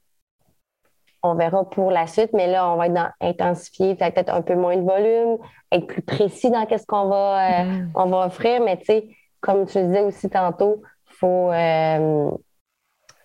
on 1.25 1.35
verra 1.35 1.67
pour 1.69 1.91
la 1.91 2.07
suite, 2.07 2.31
mais 2.33 2.47
là, 2.47 2.69
on 2.71 2.77
va 2.77 2.88
être 2.88 2.93
dans 2.93 3.09
intensifier, 3.21 3.95
peut-être 3.95 4.33
un 4.33 4.41
peu 4.41 4.55
moins 4.55 4.77
de 4.77 4.83
volume, 4.83 5.38
être 5.71 5.88
plus 5.88 6.01
précis 6.01 6.49
dans 6.49 6.65
qu'est-ce 6.65 6.85
qu'on 6.85 7.07
va, 7.07 7.61
euh, 7.61 7.63
mm. 7.63 7.91
on 7.95 8.05
va 8.07 8.25
offrir. 8.27 8.61
Mais 8.61 8.77
tu 8.77 8.85
sais, 8.85 9.07
comme 9.41 9.65
tu 9.65 9.81
disais 9.83 10.01
aussi 10.01 10.29
tantôt, 10.29 10.81
il 11.09 11.15
faut 11.17 11.51
euh, 11.51 12.31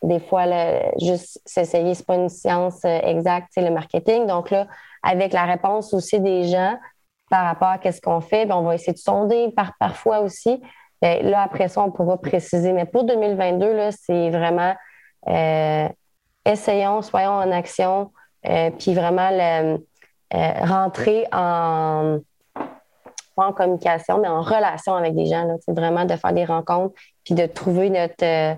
des 0.03 0.21
fois 0.21 0.45
juste 0.99 1.41
s'essayer, 1.45 1.95
c'est 1.95 2.07
pas 2.07 2.17
une 2.17 2.29
science 2.29 2.85
euh, 2.85 2.99
exacte, 3.03 3.49
c'est 3.51 3.63
le 3.63 3.71
marketing. 3.71 4.27
Donc 4.27 4.51
là, 4.51 4.67
avec 5.03 5.33
la 5.33 5.45
réponse 5.45 5.93
aussi 5.93 6.21
des 6.21 6.45
gens 6.45 6.77
par 7.31 7.45
rapport 7.45 7.69
à 7.69 7.79
qu'est-ce 7.79 8.01
qu'on 8.01 8.21
fait, 8.21 8.47
ben, 8.47 8.57
on 8.57 8.63
va 8.63 8.75
essayer 8.75 8.93
de 8.93 8.99
sonder 8.99 9.53
par, 9.55 9.73
parfois 9.79 10.21
aussi. 10.21 10.61
Ben, 11.01 11.25
là, 11.25 11.43
après 11.43 11.69
ça, 11.69 11.83
on 11.83 11.91
pourra 11.91 12.19
préciser. 12.19 12.73
Mais 12.73 12.87
pour 12.87 13.05
2022, 13.05 13.73
là, 13.73 13.91
c'est 13.93 14.31
vraiment 14.31 14.75
essayons, 16.45 17.03
soyons 17.03 17.33
en 17.33 17.51
action, 17.51 18.11
euh, 18.47 18.71
puis 18.71 18.95
vraiment 18.95 19.31
euh, 19.31 19.77
rentrer 20.33 21.27
en, 21.33 22.19
pas 23.37 23.47
en 23.47 23.53
communication, 23.53 24.19
mais 24.19 24.29
en 24.29 24.43
relation 24.43 24.95
avec 24.95 25.15
des 25.15 25.27
gens. 25.27 25.47
C'est 25.65 25.75
vraiment 25.75 26.05
de 26.05 26.17
faire 26.17 26.33
des 26.33 26.45
rencontres, 26.45 26.95
puis 27.25 27.35
de 27.35 27.47
trouver 27.47 27.91
notre, 27.91 28.25
euh, 28.25 28.55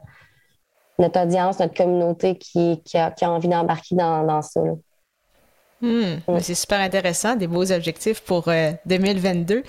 audience, 0.99 1.59
notre 1.59 1.75
communauté 1.75 2.37
qui, 2.37 2.81
a, 2.95 3.13
envie 3.23 3.49
d'embarquer 3.49 3.97
dans, 3.97 4.43
ça. 4.43 4.61
Hmm, 5.83 6.21
c'est 6.39 6.55
super 6.55 6.79
intéressant, 6.79 7.35
des 7.35 7.49
beaux 7.49 7.73
objectifs 7.73 8.21
pour 8.21 8.45
2022. 8.87 9.57
Euh, 9.57 9.63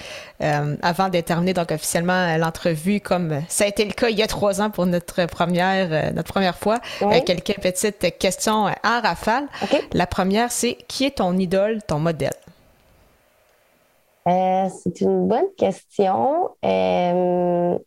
euh, 0.44 0.76
avant 0.84 1.10
d'être 1.10 1.26
terminé 1.26 1.54
donc 1.54 1.72
officiellement 1.72 2.38
l'entrevue, 2.38 3.02
comme 3.02 3.42
ça 3.50 3.64
a 3.64 3.68
été 3.68 3.84
le 3.84 3.94
cas 3.94 4.10
il 4.10 4.20
y 4.20 4.22
a 4.22 4.28
trois 4.28 4.62
ans 4.62 4.70
pour 4.70 4.86
notre 4.86 5.26
première 5.26 5.92
euh, 5.92 6.12
notre 6.12 6.32
première 6.32 6.56
fois, 6.56 6.80
quelques 7.26 7.60
petites 7.60 8.20
questions 8.20 8.66
en 8.84 9.02
rafale. 9.02 9.48
La 9.94 10.06
première, 10.06 10.52
c'est 10.52 10.76
qui 10.88 11.06
est 11.06 11.18
ton 11.18 11.36
idole, 11.36 11.82
ton 11.82 11.98
modèle? 11.98 12.30
C'est 14.26 15.02
une 15.02 15.28
bonne 15.28 15.50
question. 15.58 16.50
je 16.64 17.80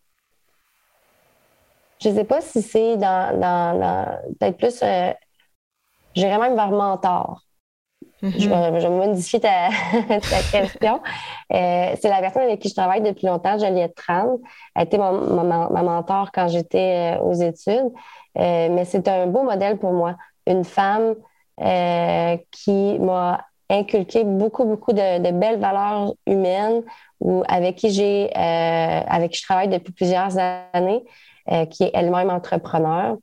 ne 2.05 2.15
sais 2.15 2.25
pas 2.25 2.41
si 2.41 2.61
c'est 2.61 2.97
dans, 2.97 3.39
dans 3.41 4.19
peut-être 4.41 4.57
plus. 4.57 4.83
J'irais 6.17 6.39
même 6.39 6.57
vers 6.57 6.71
mentor. 6.73 7.46
Je, 8.39 8.49
vais, 8.49 8.81
je, 8.81 8.89
modifier 8.89 9.41
ta, 9.41 9.69
question. 10.51 11.01
Euh, 11.53 11.95
c'est 12.01 12.09
la 12.09 12.21
personne 12.21 12.43
avec 12.43 12.61
qui 12.61 12.69
je 12.69 12.75
travaille 12.75 13.03
depuis 13.03 13.27
longtemps, 13.27 13.59
Juliette 13.59 13.95
Tran. 13.95 14.39
Elle 14.75 14.83
a 14.83 14.85
été 14.85 14.99
ma, 14.99 15.13
ma, 15.13 15.83
mentor 15.83 16.31
quand 16.33 16.49
j'étais 16.49 17.17
euh, 17.17 17.23
aux 17.23 17.35
études. 17.35 17.93
Euh, 18.39 18.69
mais 18.71 18.85
c'est 18.85 19.07
un 19.09 19.27
beau 19.27 19.43
modèle 19.43 19.79
pour 19.79 19.93
moi. 19.93 20.17
Une 20.47 20.65
femme 20.65 21.15
qui 22.51 22.99
m'a 22.99 23.45
inculqué 23.71 24.25
beaucoup, 24.25 24.65
beaucoup 24.65 24.93
de, 24.93 25.31
belles 25.33 25.59
valeurs 25.59 26.13
humaines 26.27 26.83
ou 27.21 27.43
avec 27.49 27.77
qui 27.77 27.91
j'ai 27.91 28.31
avec 28.35 29.33
qui 29.33 29.39
je 29.39 29.45
travaille 29.45 29.69
depuis 29.69 29.93
plusieurs 29.93 30.37
années, 30.39 31.03
qui 31.71 31.85
est 31.85 31.91
elle-même 31.95 32.29
entrepreneur. 32.29 33.17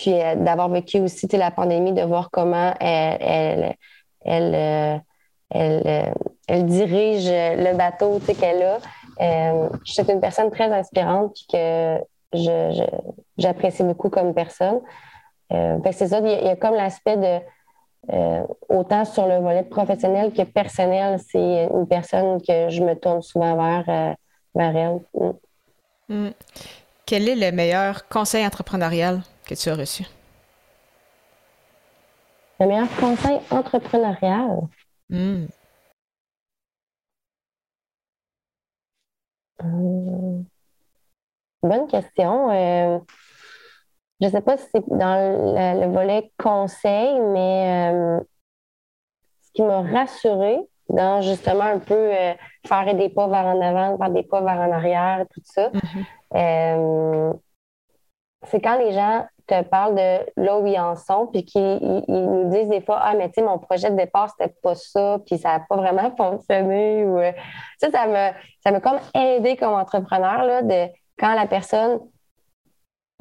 Puis 0.00 0.14
euh, 0.14 0.34
d'avoir 0.34 0.70
vécu 0.70 0.98
aussi 0.98 1.26
la 1.32 1.50
pandémie, 1.50 1.92
de 1.92 2.00
voir 2.00 2.30
comment 2.30 2.72
elle, 2.80 3.76
euh, 4.26 4.98
euh, 5.54 6.12
dirige 6.48 7.28
le 7.28 7.76
bateau 7.76 8.18
qu'elle 8.20 8.62
a. 8.62 8.78
je 9.84 9.92
suis 9.92 10.10
une 10.10 10.20
personne 10.20 10.50
très 10.50 10.72
inspirante 10.72 11.34
puis 11.34 11.46
que 11.52 11.98
j'apprécie 13.36 13.82
beaucoup 13.82 14.08
comme 14.08 14.32
personne. 14.32 14.80
c'est 15.50 16.08
ça, 16.08 16.20
il 16.20 16.46
y, 16.46 16.48
a, 16.48 16.56
comme 16.56 16.74
l'aspect 16.74 17.18
de 17.18 17.38
autant 18.70 19.04
sur 19.04 19.26
le 19.26 19.36
volet 19.36 19.64
professionnel 19.64 20.32
que 20.32 20.42
personnel, 20.42 21.18
c'est 21.30 21.68
une 21.70 21.86
personne 21.86 22.40
que 22.40 22.70
je 22.70 22.82
me 22.82 22.94
tourne 22.94 23.20
souvent 23.20 23.54
vers, 23.54 24.16
elle. 24.54 25.00
Mm. 25.12 25.30
Mm. 26.08 26.32
Quel 27.04 27.28
est 27.28 27.36
le 27.36 27.54
meilleur 27.54 28.08
conseil 28.08 28.46
entrepreneurial? 28.46 29.20
Que 29.50 29.54
tu 29.56 29.68
as 29.68 29.74
reçu? 29.74 30.04
Le 32.60 32.66
meilleur 32.66 32.88
conseil 32.96 33.40
entrepreneurial? 33.50 34.68
Hmm. 35.08 35.46
Hmm. 39.60 40.44
bonne 41.62 41.86
question. 41.88 42.50
Euh, 42.50 42.98
je 44.20 44.26
ne 44.26 44.30
sais 44.30 44.40
pas 44.40 44.56
si 44.56 44.66
c'est 44.72 44.88
dans 44.88 45.80
le, 45.80 45.92
volet 45.92 46.30
conseil, 46.38 47.18
mais 47.20 47.92
euh, 47.92 48.20
ce 49.42 49.50
qui 49.52 49.62
m'a 49.62 49.82
rassurée 49.82 50.60
dans 50.88 51.22
justement 51.22 51.64
un 51.64 51.78
peu 51.78 51.94
euh, 51.94 52.34
faire 52.66 52.94
des 52.94 53.08
pas 53.08 53.26
vers 53.26 53.46
en 53.46 53.60
avant, 53.60 53.98
faire 53.98 54.10
des 54.10 54.22
pas 54.22 54.40
vers 54.42 54.60
en 54.60 54.72
arrière, 54.72 55.26
tout 55.34 55.42
ça, 55.44 55.70
mm-hmm. 56.32 57.38
c'est 58.46 58.60
quand 58.60 58.78
les 58.78 58.92
gens 58.92 59.26
te 59.50 59.62
parlent 59.62 59.94
de 59.94 60.18
là 60.36 60.58
où 60.58 60.66
ils 60.66 60.78
en 60.78 60.96
sont, 60.96 61.26
puis 61.26 61.44
qu'ils 61.44 62.04
nous 62.08 62.48
disent 62.50 62.68
des 62.68 62.80
fois 62.80 63.00
Ah, 63.02 63.14
mais 63.14 63.28
tu 63.28 63.34
sais, 63.34 63.42
mon 63.42 63.58
projet 63.58 63.90
de 63.90 63.96
départ, 63.96 64.30
c'était 64.30 64.54
pas 64.62 64.74
ça, 64.74 65.18
puis 65.26 65.38
ça 65.38 65.58
n'a 65.58 65.64
pas 65.68 65.76
vraiment 65.76 66.10
fonctionné. 66.16 67.04
Ou, 67.04 67.18
euh, 67.18 67.32
ça, 67.78 67.90
ça 67.90 68.06
m'a 68.06 68.32
ça 68.64 68.80
comme 68.80 69.00
aidé 69.14 69.56
comme 69.56 69.74
entrepreneur, 69.74 70.44
là, 70.44 70.62
de 70.62 70.92
quand 71.18 71.34
la 71.34 71.46
personne 71.46 72.00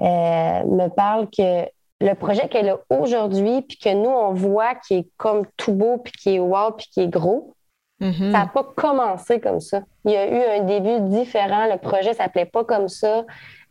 euh, 0.02 0.64
me 0.64 0.88
parle 0.88 1.28
que 1.30 1.66
le 2.02 2.14
projet 2.14 2.48
qu'elle 2.48 2.70
a 2.70 2.80
aujourd'hui, 2.90 3.62
puis 3.62 3.78
que 3.78 3.94
nous, 3.94 4.10
on 4.10 4.34
voit 4.34 4.76
qui 4.76 4.96
est 4.96 5.10
comme 5.18 5.46
tout 5.58 5.74
beau, 5.74 5.98
puis 5.98 6.14
qui 6.14 6.36
est 6.36 6.40
wow, 6.40 6.72
puis 6.72 6.88
qui 6.92 7.02
est 7.02 7.10
gros, 7.10 7.56
mm-hmm. 8.00 8.32
ça 8.32 8.38
n'a 8.40 8.48
pas 8.48 8.64
commencé 8.64 9.42
comme 9.42 9.60
ça. 9.60 9.82
Il 10.06 10.12
y 10.12 10.16
a 10.16 10.28
eu 10.28 10.60
un 10.60 10.64
début 10.64 11.02
différent. 11.10 11.66
Le 11.66 11.78
projet 11.78 12.12
ne 12.12 12.16
s'appelait 12.16 12.46
pas 12.46 12.64
comme 12.64 12.88
ça. 12.88 13.26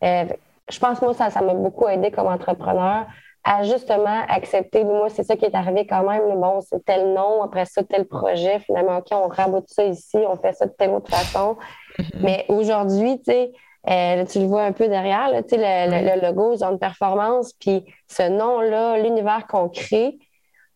Euh, 0.04 0.24
je 0.70 0.78
pense, 0.78 1.00
moi, 1.02 1.14
ça, 1.14 1.30
ça 1.30 1.40
m'a 1.40 1.54
beaucoup 1.54 1.88
aidé 1.88 2.10
comme 2.10 2.26
entrepreneur 2.26 3.06
à 3.44 3.62
justement 3.62 4.24
accepter. 4.28 4.84
Moi, 4.84 5.08
c'est 5.08 5.24
ça 5.24 5.36
qui 5.36 5.44
est 5.44 5.54
arrivé 5.54 5.86
quand 5.86 6.02
même. 6.02 6.22
Bon, 6.40 6.60
c'est 6.60 6.84
tel 6.84 7.14
nom, 7.14 7.42
après 7.42 7.64
ça, 7.64 7.82
tel 7.82 8.06
projet. 8.06 8.58
Finalement, 8.60 8.98
OK, 8.98 9.06
on 9.12 9.28
raboute 9.28 9.68
ça 9.68 9.84
ici, 9.84 10.16
on 10.16 10.36
fait 10.36 10.52
ça 10.52 10.66
de 10.66 10.72
telle 10.72 10.90
autre 10.90 11.10
façon. 11.10 11.56
Mm-hmm. 11.98 12.20
Mais 12.20 12.44
aujourd'hui, 12.48 13.18
tu 13.18 13.32
sais, 13.32 13.52
euh, 13.88 14.24
tu 14.26 14.40
le 14.40 14.46
vois 14.46 14.64
un 14.64 14.72
peu 14.72 14.88
derrière, 14.88 15.30
là, 15.30 15.40
le, 15.40 16.16
le, 16.16 16.26
logo, 16.26 16.56
zone 16.56 16.78
performance, 16.78 17.54
puis 17.54 17.86
ce 18.08 18.28
nom-là, 18.28 18.98
l'univers 18.98 19.46
qu'on 19.46 19.68
crée, 19.68 20.18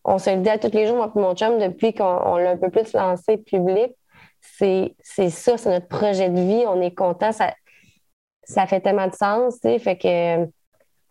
on 0.03 0.17
se 0.17 0.29
le 0.31 0.37
dit 0.37 0.49
à 0.49 0.57
tous 0.57 0.71
les 0.73 0.87
jours, 0.87 0.97
moi 0.97 1.11
mon 1.15 1.35
chum, 1.35 1.59
depuis 1.59 1.93
qu'on 1.93 2.37
l'a 2.37 2.51
un 2.51 2.57
peu 2.57 2.69
plus 2.69 2.93
lancé 2.93 3.37
public. 3.37 3.93
C'est 4.41 4.95
ça, 5.29 5.57
c'est 5.57 5.69
notre 5.69 5.87
projet 5.87 6.29
de 6.29 6.39
vie. 6.39 6.63
On 6.67 6.81
est 6.81 6.93
content. 6.93 7.31
Ça, 7.31 7.53
ça 8.43 8.65
fait 8.67 8.81
tellement 8.81 9.07
de 9.07 9.15
sens, 9.15 9.55
tu 9.55 9.69
sais, 9.69 9.79
fait 9.79 9.97
que 9.97 10.45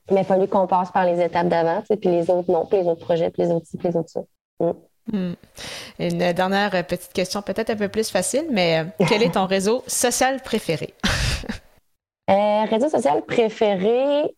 il 0.08 0.14
m'a 0.14 0.24
fallu 0.24 0.48
qu'on 0.48 0.66
passe 0.66 0.90
par 0.90 1.04
les 1.04 1.22
étapes 1.22 1.48
d'avant, 1.48 1.80
tu 1.80 1.86
sais, 1.88 1.96
puis 1.96 2.10
les 2.10 2.28
autres 2.30 2.50
non, 2.50 2.66
puis 2.66 2.78
les 2.78 2.88
autres 2.88 3.04
projets, 3.04 3.30
puis 3.30 3.42
les 3.42 3.50
autres 3.50 3.66
ci, 3.66 3.76
puis 3.76 3.88
les 3.88 3.96
autres 3.96 4.10
ça. 4.10 4.20
Mm. 4.60 4.72
Mm. 5.12 5.34
Une 5.98 6.32
dernière 6.32 6.70
petite 6.86 7.12
question, 7.12 7.42
peut-être 7.42 7.70
un 7.70 7.76
peu 7.76 7.88
plus 7.88 8.10
facile, 8.10 8.46
mais 8.50 8.80
euh, 8.80 9.04
quel 9.08 9.22
est 9.22 9.34
ton 9.34 9.46
réseau 9.46 9.82
social 9.86 10.40
préféré? 10.42 10.94
euh, 12.30 12.64
réseau 12.64 12.88
social 12.88 13.22
préféré, 13.24 14.34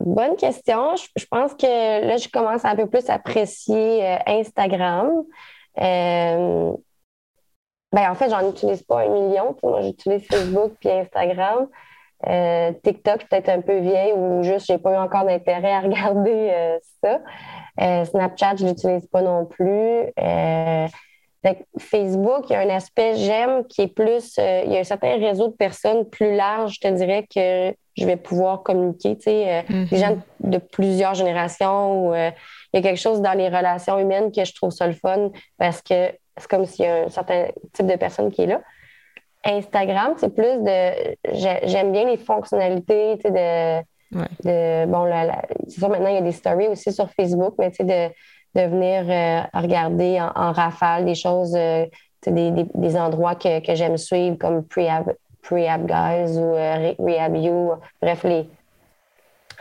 bonne 0.00 0.36
question. 0.36 0.94
Je, 1.16 1.26
pense 1.26 1.54
que 1.54 2.06
là, 2.06 2.16
je 2.16 2.28
commence 2.28 2.64
à 2.64 2.70
un 2.70 2.76
peu 2.76 2.86
plus 2.86 3.08
apprécier 3.08 4.06
euh, 4.06 4.18
Instagram. 4.26 5.10
Euh, 5.78 6.72
ben, 7.92 8.10
en 8.10 8.14
fait, 8.14 8.30
j'en 8.30 8.48
utilise 8.48 8.82
pas 8.82 9.02
un 9.02 9.08
million. 9.08 9.56
Moi, 9.62 9.82
j'utilise 9.82 10.26
Facebook 10.26 10.72
puis 10.80 10.90
Instagram. 10.90 11.68
Euh, 12.26 12.72
TikTok, 12.82 13.28
peut-être 13.28 13.50
un 13.50 13.60
peu 13.60 13.78
vieille 13.78 14.12
ou 14.14 14.42
juste 14.42 14.66
j'ai 14.66 14.78
pas 14.78 14.94
eu 14.94 14.96
encore 14.96 15.24
d'intérêt 15.24 15.72
à 15.72 15.80
regarder 15.82 16.50
euh, 16.50 16.78
ça. 17.02 17.20
Euh, 17.80 18.04
Snapchat, 18.04 18.56
je 18.56 18.66
l'utilise 18.66 19.06
pas 19.06 19.22
non 19.22 19.44
plus. 19.44 20.12
Facebook, 21.78 22.46
il 22.48 22.54
y 22.54 22.56
a 22.56 22.60
un 22.60 22.70
aspect 22.70 23.14
j'aime 23.14 23.64
qui 23.66 23.82
est 23.82 23.94
plus, 23.94 24.36
il 24.38 24.72
y 24.72 24.76
a 24.76 24.80
un 24.80 24.84
certain 24.84 25.16
réseau 25.16 25.46
de 25.46 25.52
personnes 25.52 26.04
plus 26.08 26.34
large, 26.34 26.74
je 26.74 26.88
te 26.88 26.92
dirais, 26.92 27.24
que 27.32 27.72
je 27.96 28.04
vais 28.04 28.16
pouvoir 28.16 28.64
communiquer. 28.64 29.16
Tu 29.16 29.24
sais, 29.24 29.64
mm-hmm. 29.68 29.88
Des 29.88 29.96
gens 29.96 30.18
de 30.40 30.58
plusieurs 30.58 31.14
générations. 31.14 32.08
Ou, 32.08 32.14
il 32.14 32.32
y 32.74 32.78
a 32.78 32.82
quelque 32.82 32.98
chose 32.98 33.20
dans 33.20 33.34
les 33.34 33.48
relations 33.48 33.96
humaines 33.96 34.32
que 34.32 34.44
je 34.44 34.54
trouve 34.54 34.72
ça 34.72 34.88
le 34.88 34.94
fun 34.94 35.30
parce 35.56 35.82
que 35.82 36.10
c'est 36.36 36.48
comme 36.48 36.66
s'il 36.66 36.84
y 36.84 36.88
a 36.88 37.04
un 37.04 37.08
certain 37.10 37.46
type 37.72 37.86
de 37.86 37.96
personne 37.96 38.32
qui 38.32 38.42
est 38.42 38.46
là. 38.46 38.60
Instagram, 39.46 40.14
c'est 40.16 40.34
plus 40.34 40.62
de. 40.62 41.16
J'aime 41.66 41.92
bien 41.92 42.04
les 42.04 42.16
fonctionnalités, 42.16 43.16
tu 43.16 43.30
sais, 43.32 43.84
de. 44.12 44.86
bon, 44.86 45.10
c'est 45.68 45.78
sûr, 45.78 45.88
maintenant, 45.88 46.08
il 46.08 46.14
y 46.14 46.18
a 46.18 46.22
des 46.22 46.32
stories 46.32 46.68
aussi 46.68 46.92
sur 46.92 47.10
Facebook, 47.10 47.54
mais 47.58 47.70
tu 47.70 47.76
sais, 47.76 47.84
de, 47.84 48.14
de 48.56 48.68
venir 48.68 49.04
euh, 49.08 49.60
regarder 49.60 50.20
en, 50.20 50.52
rafale 50.52 51.04
des 51.04 51.14
choses, 51.14 51.54
euh, 51.54 51.86
des, 52.26 52.66
des, 52.74 52.96
endroits 52.96 53.34
que, 53.34 53.64
que 53.64 53.74
j'aime 53.74 53.96
suivre, 53.96 54.36
comme 54.36 54.64
Prehab, 54.64 55.14
Prehab 55.42 55.86
Guys 55.86 56.38
ou 56.38 56.54
euh, 56.54 56.92
Rehab 56.98 57.36
You. 57.36 57.72
Bref, 58.00 58.24
les, 58.24 58.48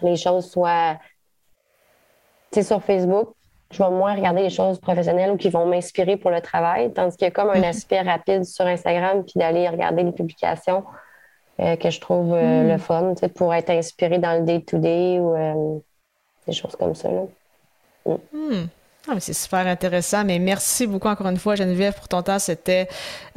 les 0.02 0.16
choses 0.16 0.50
soient. 0.50 0.98
Tu 2.52 2.62
sais, 2.62 2.64
sur 2.64 2.82
Facebook, 2.82 3.36
je 3.72 3.84
vais 3.84 3.90
moins 3.90 4.16
regarder 4.16 4.44
les 4.44 4.50
choses 4.50 4.80
professionnelles 4.80 5.32
ou 5.32 5.38
qui 5.38 5.50
vont 5.50 5.66
m'inspirer 5.66 6.18
pour 6.18 6.32
le 6.32 6.42
travail, 6.42 6.94
tandis 6.94 7.18
qu'il 7.18 7.26
y 7.26 7.28
a 7.28 7.32
comme 7.32 7.50
un 7.50 7.58
mhm. 7.58 7.66
aspect 7.66 8.02
rapide 8.02 8.46
sur 8.46 8.66
Instagram, 8.66 9.24
puis 9.24 9.34
d'aller 9.36 9.68
regarder 9.68 10.04
les 10.04 10.12
publications 10.12 10.84
euh, 11.60 11.76
que 11.76 11.90
je 11.90 12.00
trouve 12.00 12.34
euh, 12.34 12.64
mhm. 12.64 12.70
le 12.70 12.78
fun, 12.78 13.14
pour 13.36 13.54
être 13.54 13.70
inspiré 13.70 14.20
dans 14.20 14.40
le 14.40 14.46
day-to-day 14.46 15.20
ou 15.20 15.36
euh, 15.36 15.80
des 16.48 16.54
choses 16.54 16.76
comme 16.76 16.96
ça. 16.96 17.10
Là. 17.10 17.24
Mm. 18.06 18.18
Hmm. 18.34 18.68
Ah, 19.08 19.20
c'est 19.20 19.34
super 19.34 19.68
intéressant, 19.68 20.24
mais 20.26 20.40
merci 20.40 20.88
beaucoup 20.88 21.08
encore 21.08 21.28
une 21.28 21.38
fois, 21.38 21.56
Geneviève, 21.56 21.94
pour 21.94 22.08
ton 22.08 22.24
temps. 22.24 22.40
C'était 22.40 22.88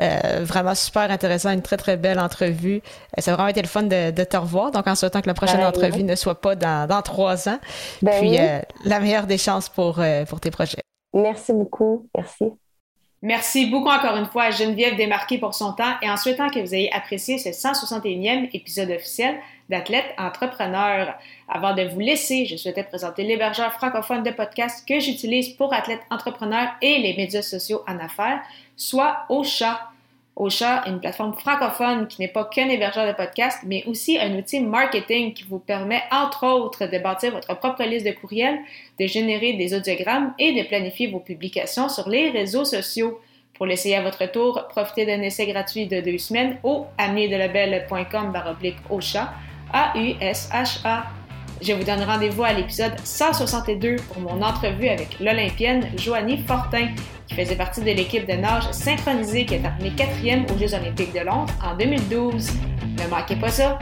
euh, 0.00 0.40
vraiment 0.42 0.74
super 0.74 1.10
intéressant, 1.10 1.50
une 1.50 1.62
très, 1.62 1.76
très 1.76 1.96
belle 1.96 2.18
entrevue. 2.18 2.80
Euh, 3.16 3.20
ça 3.20 3.32
a 3.32 3.34
vraiment 3.34 3.48
été 3.48 3.60
le 3.60 3.68
fun 3.68 3.82
de, 3.82 4.24
te 4.24 4.36
revoir. 4.36 4.70
Donc, 4.70 4.86
en 4.86 4.94
souhaitant 4.94 5.20
que 5.20 5.26
la 5.26 5.34
prochaine 5.34 5.64
entrevue 5.64 6.04
ne 6.04 6.14
soit 6.14 6.40
pas 6.40 6.54
dans, 6.54 7.02
trois 7.02 7.48
ans. 7.48 7.58
Ben 8.02 8.18
Puis, 8.18 8.38
euh, 8.38 8.60
la 8.84 9.00
meilleure 9.00 9.26
des 9.26 9.38
chances 9.38 9.68
pour, 9.68 10.00
pour 10.28 10.40
tes 10.40 10.50
projets. 10.50 10.82
Merci 11.12 11.52
beaucoup. 11.52 12.08
Merci. 12.16 12.52
Merci 13.20 13.66
beaucoup 13.66 13.88
encore 13.88 14.16
une 14.16 14.26
fois 14.26 14.44
à 14.44 14.50
Geneviève 14.52 14.96
Desmarqués 14.96 15.38
pour 15.38 15.52
son 15.52 15.72
temps 15.72 15.94
et 16.02 16.08
en 16.08 16.16
souhaitant 16.16 16.50
que 16.50 16.60
vous 16.60 16.72
ayez 16.72 16.92
apprécié 16.92 17.36
ce 17.38 17.48
161e 17.48 18.48
épisode 18.52 18.90
officiel 18.90 19.34
d'Athlète 19.68 20.14
Entrepreneur. 20.18 21.18
Avant 21.48 21.74
de 21.74 21.82
vous 21.82 21.98
laisser, 21.98 22.46
je 22.46 22.56
souhaitais 22.56 22.84
présenter 22.84 23.24
l'hébergeur 23.24 23.72
francophone 23.72 24.22
de 24.22 24.30
podcast 24.30 24.86
que 24.86 25.00
j'utilise 25.00 25.48
pour 25.48 25.74
athlètes 25.74 26.02
entrepreneurs 26.10 26.68
et 26.80 26.98
les 27.00 27.16
médias 27.16 27.42
sociaux 27.42 27.82
en 27.88 27.98
affaires, 27.98 28.40
soit 28.76 29.26
Ocha. 29.28 29.90
Ocha 30.38 30.84
est 30.86 30.90
une 30.90 31.00
plateforme 31.00 31.34
francophone 31.34 32.06
qui 32.06 32.20
n'est 32.20 32.28
pas 32.28 32.44
qu'un 32.44 32.68
hébergeur 32.68 33.08
de 33.08 33.12
podcast, 33.12 33.58
mais 33.66 33.84
aussi 33.86 34.18
un 34.18 34.36
outil 34.36 34.60
marketing 34.60 35.34
qui 35.34 35.42
vous 35.42 35.58
permet, 35.58 36.00
entre 36.12 36.46
autres, 36.46 36.86
de 36.86 36.98
bâtir 36.98 37.32
votre 37.32 37.58
propre 37.58 37.82
liste 37.82 38.06
de 38.06 38.12
courriels, 38.12 38.60
de 39.00 39.06
générer 39.06 39.54
des 39.54 39.74
audiogrammes 39.74 40.32
et 40.38 40.52
de 40.52 40.66
planifier 40.66 41.08
vos 41.08 41.18
publications 41.18 41.88
sur 41.88 42.08
les 42.08 42.30
réseaux 42.30 42.64
sociaux. 42.64 43.20
Pour 43.54 43.66
l'essayer 43.66 43.96
à 43.96 44.02
votre 44.02 44.30
tour, 44.30 44.66
profitez 44.68 45.06
d'un 45.06 45.20
essai 45.22 45.46
gratuit 45.46 45.86
de 45.86 46.00
deux 46.00 46.18
semaines 46.18 46.58
au 46.62 46.86
amidelabel.com 46.96 48.30
baroblique 48.30 48.76
Ocha, 48.88 49.32
A-U-S-H-A. 49.72 51.06
Je 51.60 51.72
vous 51.72 51.82
donne 51.82 52.02
rendez-vous 52.02 52.44
à 52.44 52.52
l'épisode 52.52 52.92
162 53.02 53.96
pour 53.96 54.20
mon 54.20 54.42
entrevue 54.42 54.88
avec 54.88 55.18
l'Olympienne 55.18 55.88
Joanie 55.96 56.38
Fortin, 56.46 56.90
qui 57.26 57.34
faisait 57.34 57.56
partie 57.56 57.80
de 57.80 57.86
l'équipe 57.86 58.28
de 58.28 58.34
nage 58.34 58.70
synchronisée 58.70 59.44
qui 59.44 59.56
a 59.56 59.58
terminé 59.58 59.90
quatrième 59.90 60.44
aux 60.44 60.58
Jeux 60.58 60.72
olympiques 60.74 61.12
de 61.12 61.20
Londres 61.20 61.52
en 61.64 61.76
2012. 61.76 62.50
Ne 63.02 63.08
manquez 63.08 63.36
pas 63.36 63.50
ça! 63.50 63.78